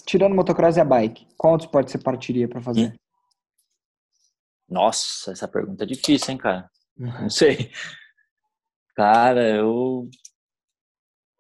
[0.06, 2.92] tirando motocross e a bike, qual outro esporte você partiria para fazer?
[2.92, 2.96] Hum.
[4.68, 6.70] Nossa, essa pergunta é difícil, hein, cara?
[6.96, 7.70] Não sei.
[8.94, 10.08] Cara, eu.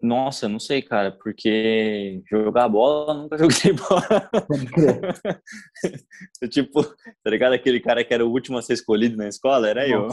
[0.02, 4.28] Nossa, não sei, cara, porque jogar bola, nunca joguei bola.
[6.50, 7.52] tipo, tá ligado?
[7.52, 10.08] Aquele cara que era o último a ser escolhido na escola, era eu.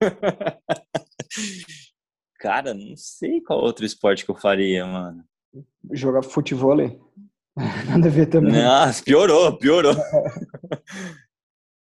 [2.38, 5.24] cara, não sei qual outro esporte que eu faria, mano.
[5.90, 6.76] Jogar futebol?
[7.56, 8.62] Nada a ver também.
[8.62, 9.96] Nossa, piorou, piorou.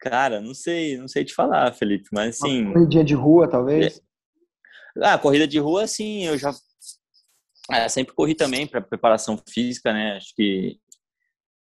[0.00, 2.72] cara, não sei, não sei te falar, Felipe, mas assim.
[2.88, 4.00] Dia de rua, talvez?
[5.02, 6.54] Ah, corrida de rua, sim, eu já
[7.70, 10.16] é, sempre corri também para preparação física, né?
[10.16, 10.78] Acho que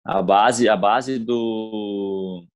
[0.04, 2.46] a base, a base do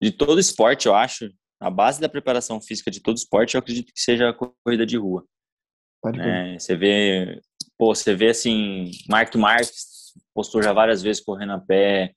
[0.00, 3.92] de todo esporte, eu acho, a base da preparação física de todo esporte, eu acredito
[3.92, 5.24] que seja a corrida de rua.
[6.02, 7.40] Pode é, você vê,
[7.78, 12.12] pô, você vê assim, Mark Marques postou já várias vezes correndo a pé,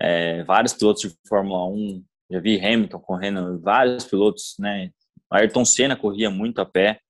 [0.00, 4.90] é, vários pilotos de Fórmula 1, já vi Hamilton correndo, vários pilotos, né?
[5.30, 7.00] Ayrton Senna corria muito a pé.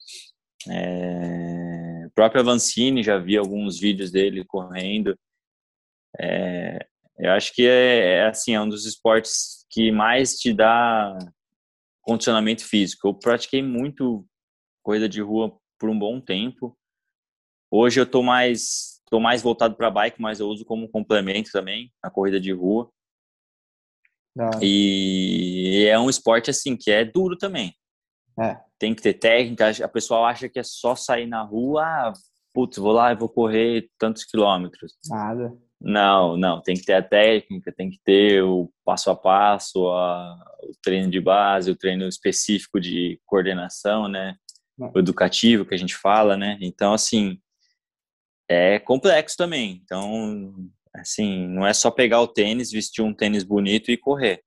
[0.68, 1.55] É,
[2.16, 5.16] próprio Avancini já vi alguns vídeos dele correndo.
[6.18, 6.78] É,
[7.18, 11.16] eu acho que é, é, assim, é um dos esportes que mais te dá
[12.00, 13.06] condicionamento físico.
[13.06, 14.26] Eu pratiquei muito
[14.82, 16.76] corrida de rua por um bom tempo.
[17.70, 21.92] Hoje eu tô mais tô mais voltado para bike, mas eu uso como complemento também
[22.02, 22.90] a corrida de rua.
[24.62, 27.74] E é um esporte assim que é duro também.
[28.38, 28.58] É.
[28.78, 29.70] Tem que ter técnica.
[29.84, 32.12] A pessoa acha que é só sair na rua, ah,
[32.52, 34.94] putz, vou lá e vou correr tantos quilômetros.
[35.08, 35.56] Nada.
[35.80, 36.60] Não, não.
[36.60, 41.10] Tem que ter a técnica, tem que ter o passo a passo, a, o treino
[41.10, 44.36] de base, o treino específico de coordenação, né?
[44.78, 46.58] O educativo que a gente fala, né?
[46.60, 47.38] Então, assim,
[48.48, 49.80] é complexo também.
[49.84, 50.54] Então,
[50.94, 54.42] assim, não é só pegar o tênis, vestir um tênis bonito e correr.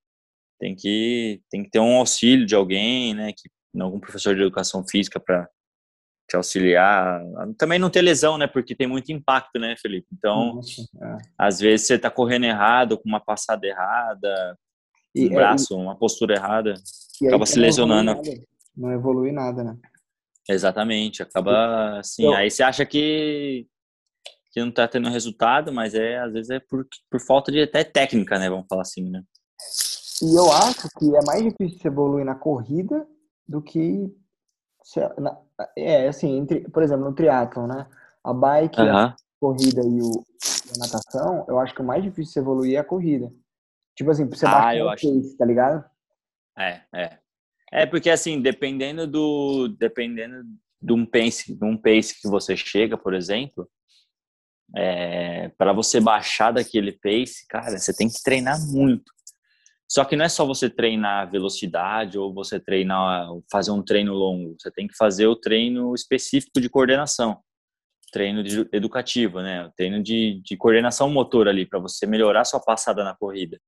[0.59, 3.31] Tem que, tem que ter um auxílio de alguém, né?
[3.31, 3.49] Que
[3.79, 5.47] algum professor de educação física para
[6.29, 7.21] te auxiliar.
[7.57, 8.47] Também não ter lesão, né?
[8.47, 10.07] Porque tem muito impacto, né, Felipe?
[10.13, 11.17] Então, Nossa, é.
[11.37, 14.57] às vezes você está correndo errado, com uma passada errada,
[15.15, 16.75] e, um é, braço, uma postura errada,
[17.25, 18.13] acaba se lesionando.
[18.13, 18.47] Não evolui,
[18.77, 19.77] não evolui nada, né?
[20.47, 22.25] Exatamente, acaba assim.
[22.25, 22.33] Eu...
[22.33, 23.67] Aí você acha que,
[24.51, 27.83] que não tá tendo resultado, mas é às vezes é por, por falta de até
[27.83, 28.49] técnica, né?
[28.49, 29.23] Vamos falar assim, né?
[30.21, 33.07] E eu acho que é mais difícil evoluir na corrida
[33.49, 34.13] do que
[35.17, 35.37] na,
[35.75, 37.87] é assim, entre, por exemplo, no triatlon, né?
[38.23, 38.95] A bike, uhum.
[38.95, 40.23] a corrida e, o,
[40.75, 43.31] a natação, eu acho que o mais difícil de evoluir é a corrida.
[43.95, 45.07] Tipo assim, você ah, baixar eu o acho...
[45.07, 45.83] pace, tá ligado?
[46.57, 47.17] É, é.
[47.71, 50.43] É porque assim, dependendo do dependendo
[50.81, 53.69] de um pace, de um pace que você chega, por exemplo,
[54.75, 59.11] é, para você baixar daquele pace, cara, você tem que treinar muito.
[59.89, 64.55] Só que não é só você treinar velocidade ou você treinar, fazer um treino longo.
[64.59, 67.39] Você tem que fazer o treino específico de coordenação,
[68.11, 69.65] treino de, educativo, né?
[69.65, 73.59] O treino de, de coordenação motor ali para você melhorar sua passada na corrida.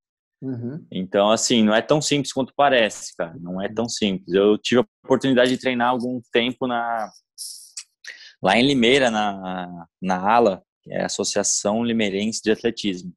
[0.43, 0.85] Uhum.
[0.91, 3.35] Então, assim, não é tão simples quanto parece, cara.
[3.39, 4.31] Não é tão simples.
[4.31, 7.09] Eu tive a oportunidade de treinar algum tempo na
[8.43, 13.11] lá em Limeira, na, na ALA, que é a Associação Limeirense de Atletismo.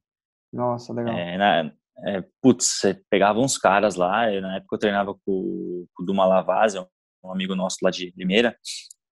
[0.53, 1.15] Nossa, legal.
[1.15, 1.73] É, na,
[2.03, 6.05] é, putz, você pegava uns caras lá, eu, na época eu treinava com, com o
[6.05, 6.79] Duma Lavazzi,
[7.23, 8.57] um amigo nosso lá de Limeira,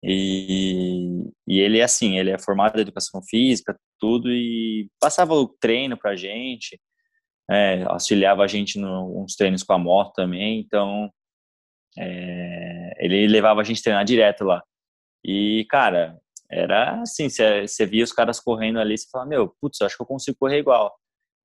[0.03, 5.47] e, e ele é assim, ele é formado em educação física, tudo, e passava o
[5.47, 6.81] treino pra gente,
[7.51, 11.11] é, auxiliava a gente nos treinos com a moto também, então
[11.99, 14.62] é, ele levava a gente treinar direto lá.
[15.24, 16.18] E, cara,
[16.51, 20.07] era assim, você via os caras correndo ali, você falava, meu, putz, acho que eu
[20.07, 21.00] consigo correr igual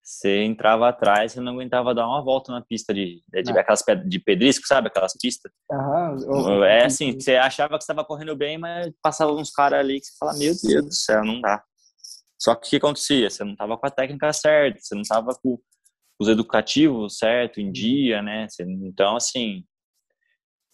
[0.06, 3.84] você entrava atrás, você não aguentava dar uma volta na pista de, de, de aquelas
[4.06, 4.88] de pedrisco, sabe?
[4.88, 5.52] Aquelas pistas.
[5.72, 6.64] Uhum.
[6.64, 10.16] É assim, você achava que estava correndo bem, mas passava uns caras ali que você
[10.20, 11.64] fala, meu Deus do céu, não dá.
[12.40, 13.28] Só que o que acontecia?
[13.28, 15.60] Você não estava com a técnica certa, você não estava com
[16.22, 18.48] os educativos certo, em dia, né?
[18.48, 19.64] Você, então, assim,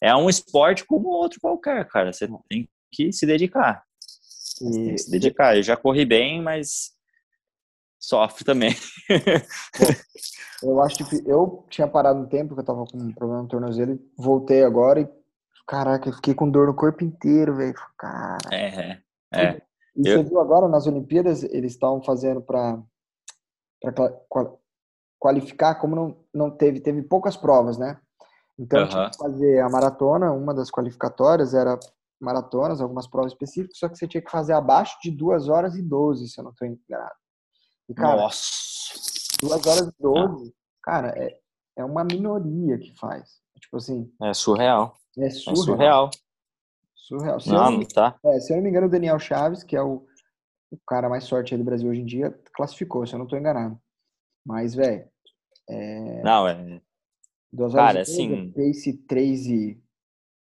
[0.04, 2.12] é um esporte como outro qualquer, cara.
[2.12, 3.82] Você tem que se dedicar.
[4.62, 4.98] E...
[4.98, 5.56] Se dedicar.
[5.56, 6.92] Eu já corri bem, mas
[8.02, 8.76] sofre também.
[10.64, 13.48] eu acho que eu tinha parado um tempo que eu tava com um problema no
[13.48, 15.10] tornozelo voltei agora e
[15.68, 17.76] caraca, eu fiquei com dor no corpo inteiro, velho.
[17.98, 18.38] Cara.
[18.52, 19.02] É,
[19.34, 19.62] é.
[19.96, 20.18] E eu...
[20.18, 22.82] você viu agora nas Olimpíadas, eles estavam fazendo para
[25.20, 28.00] qualificar, como não, não teve, teve poucas provas, né?
[28.60, 31.80] Então, que fazer a maratona, uma das qualificatórias era
[32.20, 35.82] maratonas, algumas provas específicas, só que você tinha que fazer abaixo de 2 horas e
[35.82, 37.21] 12, se eu não estou enganado.
[37.92, 38.42] E, cara, Nossa!
[39.42, 41.38] 2 horas e 12, cara, é,
[41.78, 43.42] é uma minoria que faz.
[43.60, 44.12] Tipo assim.
[44.22, 44.98] É surreal.
[45.18, 45.52] É surreal.
[45.52, 46.12] É surreal.
[46.96, 47.40] surreal.
[47.40, 48.18] Se não, não tá.
[48.26, 50.06] É, se eu não me engano, o Daniel Chaves, que é o,
[50.72, 53.36] o cara mais sorte aí do Brasil hoje em dia, classificou, se eu não tô
[53.36, 53.78] enganado.
[54.46, 55.06] Mas, velho.
[55.70, 56.22] É...
[56.24, 56.82] Não, é.
[57.52, 58.52] Duas horas cara, assim.
[58.52, 59.84] Pace 3 e.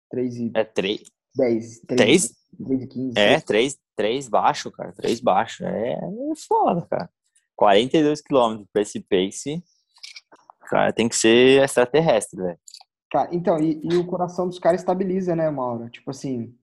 [0.10, 0.52] 3 e.
[0.56, 1.04] É 3.
[1.36, 1.82] 10.
[1.82, 2.36] 3, 3?
[2.66, 3.20] 3 e 15.
[3.20, 4.92] É, 3, 3 baixo, cara.
[4.94, 5.64] 3 baixo.
[5.64, 7.10] É, é foda, cara.
[7.58, 9.62] 42 quilômetros para esse pace,
[10.70, 12.60] cara, tem que ser extraterrestre, velho.
[13.12, 15.90] Cara, então, e, e, o coração dos caras estabiliza, né, Mauro?
[15.90, 16.54] Tipo assim,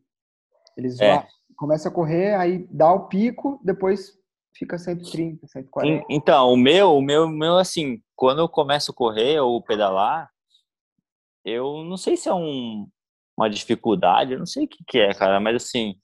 [0.76, 1.26] eles é.
[1.57, 4.12] começam a correr, aí dá o pico, depois
[4.57, 6.07] fica 130, 140.
[6.09, 10.30] Então, o meu, o meu, meu assim, quando eu começo a correr ou pedalar,
[11.45, 12.86] eu não sei se é um,
[13.36, 15.97] uma dificuldade, eu não sei o que, que é, cara, mas assim,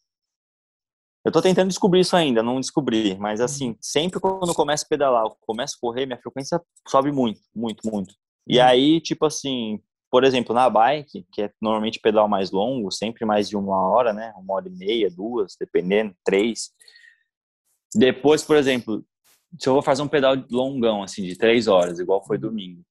[1.24, 4.88] eu tô tentando descobrir isso ainda, não descobri, mas assim, sempre quando eu começo a
[4.88, 8.14] pedalar, eu começo a correr, minha frequência sobe muito, muito, muito.
[8.46, 8.64] E uhum.
[8.64, 13.48] aí, tipo assim, por exemplo, na bike, que é normalmente pedal mais longo, sempre mais
[13.48, 14.32] de uma hora, né?
[14.36, 16.70] Uma hora e meia, duas, dependendo, três.
[17.94, 19.04] Depois, por exemplo,
[19.58, 22.82] se eu vou fazer um pedal longão, assim, de três horas, igual foi domingo.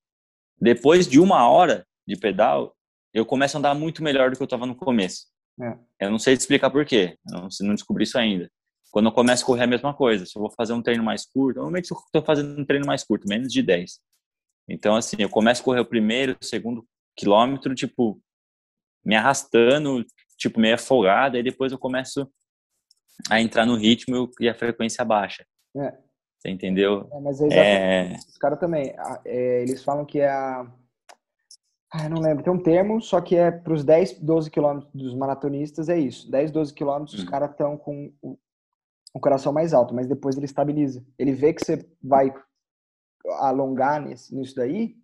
[0.61, 2.75] Depois de uma hora de pedal,
[3.13, 5.25] eu começo a andar muito melhor do que eu estava no começo.
[5.61, 5.77] É.
[6.05, 8.49] Eu não sei explicar por quê, não, não descobri isso ainda.
[8.91, 10.25] Quando eu começo a correr é a mesma coisa.
[10.25, 13.03] Se eu vou fazer um treino mais curto, normalmente eu estou fazendo um treino mais
[13.03, 13.99] curto, menos de 10.
[14.67, 16.85] Então, assim, eu começo a correr o primeiro, o segundo
[17.15, 18.19] quilômetro, tipo,
[19.05, 20.05] me arrastando,
[20.37, 22.31] tipo, meio afogado, e depois eu começo
[23.29, 25.45] a entrar no ritmo e a frequência baixa.
[25.75, 25.97] É.
[26.37, 27.09] Você entendeu?
[27.11, 28.13] É, mas é...
[28.27, 28.95] Os caras também,
[29.25, 30.71] é, eles falam que é a
[31.91, 35.15] ah, não lembro, tem um termo, só que é para os 10, 12 quilômetros dos
[35.15, 36.29] maratonistas, é isso.
[36.29, 37.29] 10, 12 quilômetros, os uhum.
[37.29, 38.37] caras estão com o,
[39.13, 41.03] o, coração mais alto, mas depois ele estabiliza.
[41.17, 42.31] Ele vê que você vai
[43.39, 44.95] alongar nesse, nisso daí,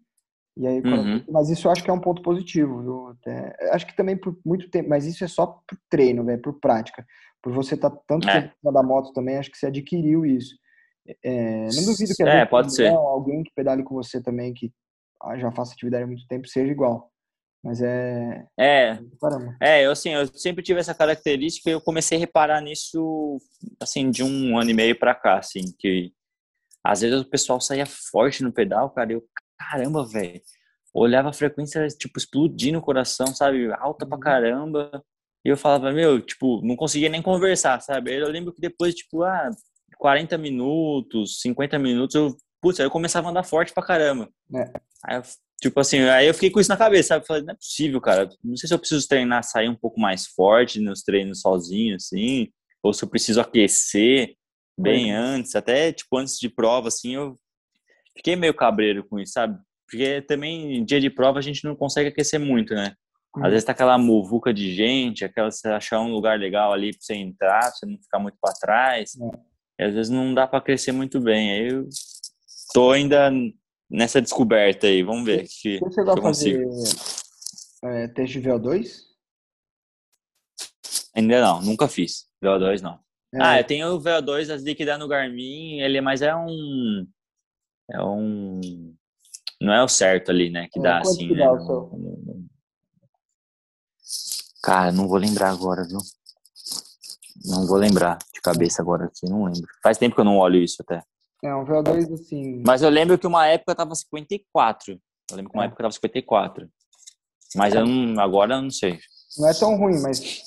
[0.57, 1.23] e aí, uhum.
[1.29, 3.07] mas isso eu acho que é um ponto positivo, viu?
[3.09, 6.59] Até, acho que também por muito tempo, mas isso é só por treino, velho, por
[6.59, 7.05] prática.
[7.41, 8.41] Por você estar tá tanto é.
[8.41, 10.55] tempo da moto também, acho que você adquiriu isso.
[11.23, 12.87] É, não duvido que é, pode ser.
[12.89, 14.71] alguém que pedale com você também, que
[15.37, 17.11] já faço atividade há muito tempo, seja igual.
[17.63, 18.45] Mas é.
[18.59, 18.99] É.
[19.59, 23.37] É, eu assim, eu sempre tive essa característica e eu comecei a reparar nisso,
[23.81, 26.11] assim, de um ano e meio pra cá, assim, que
[26.85, 29.23] às vezes o pessoal saía forte no pedal, cara, e eu,
[29.57, 30.39] caramba, velho.
[30.93, 33.73] Olhava a frequência, tipo, explodir no coração, sabe?
[33.79, 34.21] Alta pra uhum.
[34.21, 35.03] caramba.
[35.43, 38.15] E eu falava, meu, tipo, não conseguia nem conversar, sabe?
[38.15, 39.49] Eu lembro que depois, tipo, ah,
[39.97, 42.35] 40 minutos, 50 minutos, eu,
[42.65, 44.27] putz, aí eu começava a andar forte pra caramba.
[44.55, 44.71] É.
[45.05, 45.23] Aí eu
[45.61, 47.25] Tipo assim, aí eu fiquei com isso na cabeça, sabe?
[47.25, 48.29] Falei, não é possível, cara.
[48.43, 52.49] Não sei se eu preciso treinar, sair um pouco mais forte nos treinos sozinho, assim,
[52.83, 54.35] ou se eu preciso aquecer
[54.77, 55.15] bem é.
[55.15, 57.39] antes, até tipo antes de prova, assim, eu
[58.17, 59.57] fiquei meio cabreiro com isso, sabe?
[59.89, 62.93] Porque também dia de prova a gente não consegue aquecer muito, né?
[63.35, 63.49] Às uhum.
[63.49, 67.15] vezes tá aquela muvuca de gente, aquela você achar um lugar legal ali pra você
[67.15, 69.13] entrar, pra você não ficar muito para trás.
[69.15, 69.55] É.
[69.79, 71.51] E às vezes não dá para crescer muito bem.
[71.51, 71.87] Aí eu
[72.75, 73.31] tô ainda
[73.89, 75.01] nessa descoberta aí.
[75.01, 75.47] Vamos ver.
[75.47, 76.67] Você que, chegou a fazer
[77.85, 79.05] é, teste de VO2?
[81.15, 82.27] Ainda não, nunca fiz.
[82.43, 82.99] VO2 não.
[83.33, 83.37] É.
[83.41, 87.07] Ah, eu tenho o VO2, as que dá no Garmin, ele mas é um.
[87.89, 88.59] É um.
[89.61, 90.67] Não é o certo ali, né?
[90.69, 91.29] Que é, dá assim.
[91.29, 91.45] Que né?
[91.45, 91.53] dá
[94.61, 95.99] Cara, não vou lembrar agora, viu?
[97.45, 99.67] Não vou lembrar de cabeça agora aqui, não lembro.
[99.81, 101.01] Faz tempo que eu não olho isso até.
[101.43, 102.63] É, um VO2 assim.
[102.65, 104.93] Mas eu lembro que uma época tava 54.
[105.29, 105.67] Eu lembro que uma é.
[105.67, 106.69] época tava 54.
[107.55, 108.99] Mas eu não, agora eu não sei.
[109.37, 110.41] Não é tão ruim, mas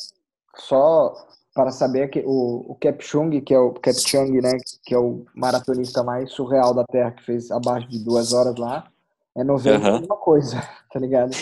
[0.57, 1.15] só
[1.55, 6.05] para saber que o, o Kepchung, que é o Kepchung, né, que é o maratonista
[6.05, 8.89] mais surreal da Terra, que fez abaixo de duas horas lá,
[9.37, 9.95] é 90 uhum.
[9.95, 10.57] alguma coisa,
[10.93, 11.31] tá ligado?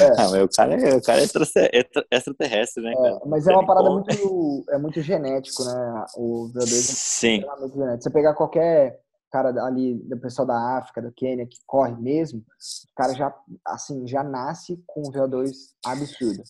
[0.00, 0.16] é.
[0.16, 1.24] Não, o cara, é, o cara é
[2.10, 2.92] extraterrestre, né?
[2.92, 6.04] É, mas é uma parada muito, é muito genético, né?
[6.16, 7.42] O VO2 Sim.
[7.42, 8.02] É muito genético.
[8.02, 9.00] Você pegar qualquer
[9.30, 14.06] cara ali, do pessoal da África, do Quênia, que corre mesmo, o cara já, assim,
[14.06, 15.50] já nasce com um VO2
[15.86, 16.42] absurdo.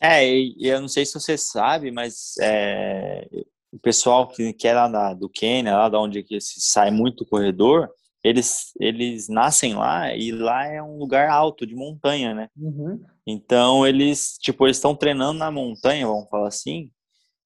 [0.00, 3.26] É, e eu não sei se você sabe, mas é,
[3.72, 7.24] o pessoal que, que é lá da, do Quênia, lá da onde que sai muito
[7.24, 7.90] corredor,
[8.24, 12.48] eles, eles nascem lá e lá é um lugar alto, de montanha, né?
[12.56, 13.04] Uhum.
[13.26, 16.90] Então eles, tipo, eles estão treinando na montanha, vamos falar assim,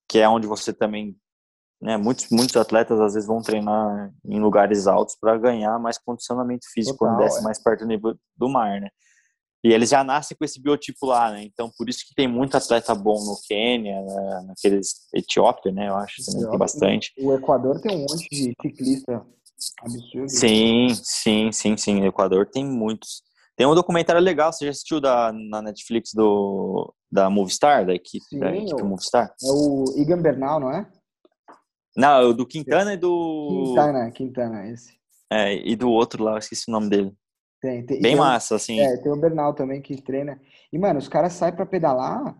[0.07, 1.17] que é onde você também,
[1.81, 1.97] né?
[1.97, 6.97] Muitos, muitos atletas às vezes vão treinar em lugares altos para ganhar mais condicionamento físico
[6.97, 7.43] Total, quando desce é.
[7.43, 8.87] mais perto do nível do mar, né?
[9.61, 11.43] E eles já nascem com esse biotipo lá, né?
[11.43, 14.45] Então, por isso que tem muito atleta bom no Quênia, né?
[14.47, 15.89] naqueles Etiópia, né?
[15.89, 17.13] Eu acho também tem bastante.
[17.19, 19.25] O Equador tem um monte de ciclista
[19.81, 20.29] Absurdo.
[20.29, 22.01] Sim, sim, sim, sim.
[22.01, 23.21] O Equador tem muitos.
[23.55, 28.25] Tem um documentário legal, você já assistiu da, na Netflix do, da Movistar, da equipe,
[28.25, 29.33] sim, da equipe o, Movistar?
[29.43, 30.89] É o Igan Bernal, não é?
[31.95, 33.65] Não, é o do Quintana e do.
[33.65, 34.97] Quintana, Quintana, esse.
[35.29, 37.13] É, e do outro lá, eu esqueci o nome dele.
[37.61, 38.79] Tem, tem Bem massa, assim.
[38.79, 40.39] É, tem o Bernal também que treina.
[40.71, 42.37] E, mano, os caras saem pra pedalar.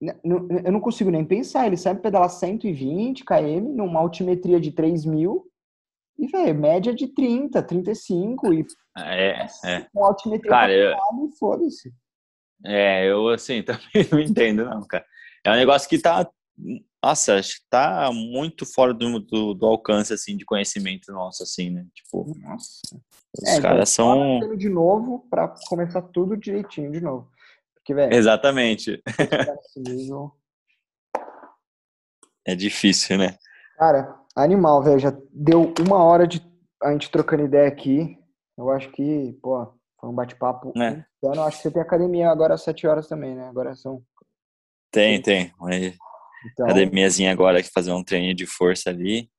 [0.00, 1.66] Eu não consigo nem pensar.
[1.66, 5.49] Eles saem pra pedalar 120 km numa altimetria de 3 mil
[6.20, 8.66] e, velho, média de 30, 35 e.
[8.98, 9.86] É, é.
[9.96, 10.94] Altimetria cara, eu...
[11.38, 11.90] foda-se.
[12.62, 15.06] É, eu assim, também não entendo, não, cara.
[15.42, 16.28] É um negócio que tá.
[17.02, 21.70] Nossa, acho que tá muito fora do, do, do alcance, assim, de conhecimento nosso, assim,
[21.70, 21.86] né?
[21.94, 22.36] Tipo.
[22.38, 22.80] Nossa.
[23.38, 24.56] Os é, caras então, são.
[24.58, 27.30] De novo, para começar tudo direitinho de novo.
[27.74, 28.12] Porque, velho.
[28.12, 29.02] Exatamente.
[32.46, 33.38] é difícil, né?
[33.78, 34.98] Cara, Animal, velho.
[34.98, 36.40] Já deu uma hora de
[36.82, 38.18] a gente trocando ideia aqui.
[38.56, 39.66] Eu acho que, pô,
[40.00, 40.72] foi um bate-papo.
[40.78, 41.04] É.
[41.22, 43.48] Eu acho que você tem academia agora às 7 horas também, né?
[43.48, 44.02] Agora são.
[44.90, 45.52] Tem, tem.
[46.52, 46.66] Então...
[46.66, 49.30] Academiazinha agora que fazer um treino de força ali.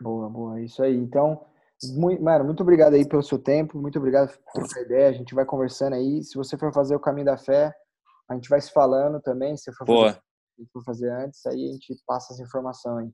[0.00, 0.60] Boa, boa.
[0.60, 0.96] Isso aí.
[0.96, 1.44] Então,
[1.96, 3.78] muito, mano, muito obrigado aí pelo seu tempo.
[3.78, 5.08] Muito obrigado por trocar ideia.
[5.08, 6.22] A gente vai conversando aí.
[6.22, 7.72] Se você for fazer o caminho da fé,
[8.28, 9.56] a gente vai se falando também.
[9.56, 10.20] Se for, fazer,
[10.56, 13.10] se for fazer antes, aí a gente passa essa informação aí.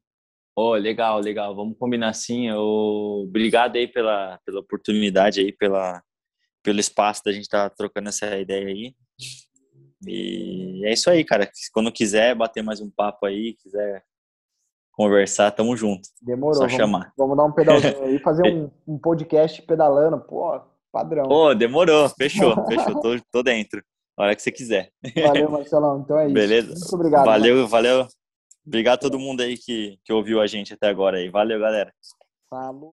[0.63, 1.57] Oh, legal, legal.
[1.57, 2.51] Vamos combinar assim.
[2.51, 3.25] Eu...
[3.27, 6.03] Obrigado aí pela, pela oportunidade aí, pela,
[6.63, 8.95] pelo espaço da gente estar tá trocando essa ideia aí.
[10.07, 11.51] E é isso aí, cara.
[11.73, 14.03] Quando quiser bater mais um papo aí, quiser
[14.93, 16.07] conversar, tamo junto.
[16.21, 16.53] Demorou.
[16.55, 17.13] Só vamos, chamar.
[17.17, 20.21] Vamos dar um pedalzinho aí, fazer um, um podcast pedalando.
[20.21, 20.61] Pô,
[20.93, 21.27] padrão.
[21.27, 22.07] Pô, demorou.
[22.11, 23.01] Fechou, fechou.
[23.01, 23.83] Tô, tô dentro.
[24.15, 24.91] A hora que você quiser.
[25.25, 26.01] Valeu, Marcelão.
[26.05, 26.35] Então é isso.
[26.35, 26.75] Beleza.
[26.75, 27.25] Muito obrigado.
[27.25, 27.69] Valeu, mano.
[27.69, 28.07] valeu.
[28.71, 31.29] Obrigado a todo mundo aí que, que ouviu a gente até agora aí.
[31.29, 31.93] Valeu, galera.
[32.49, 32.89] Falou.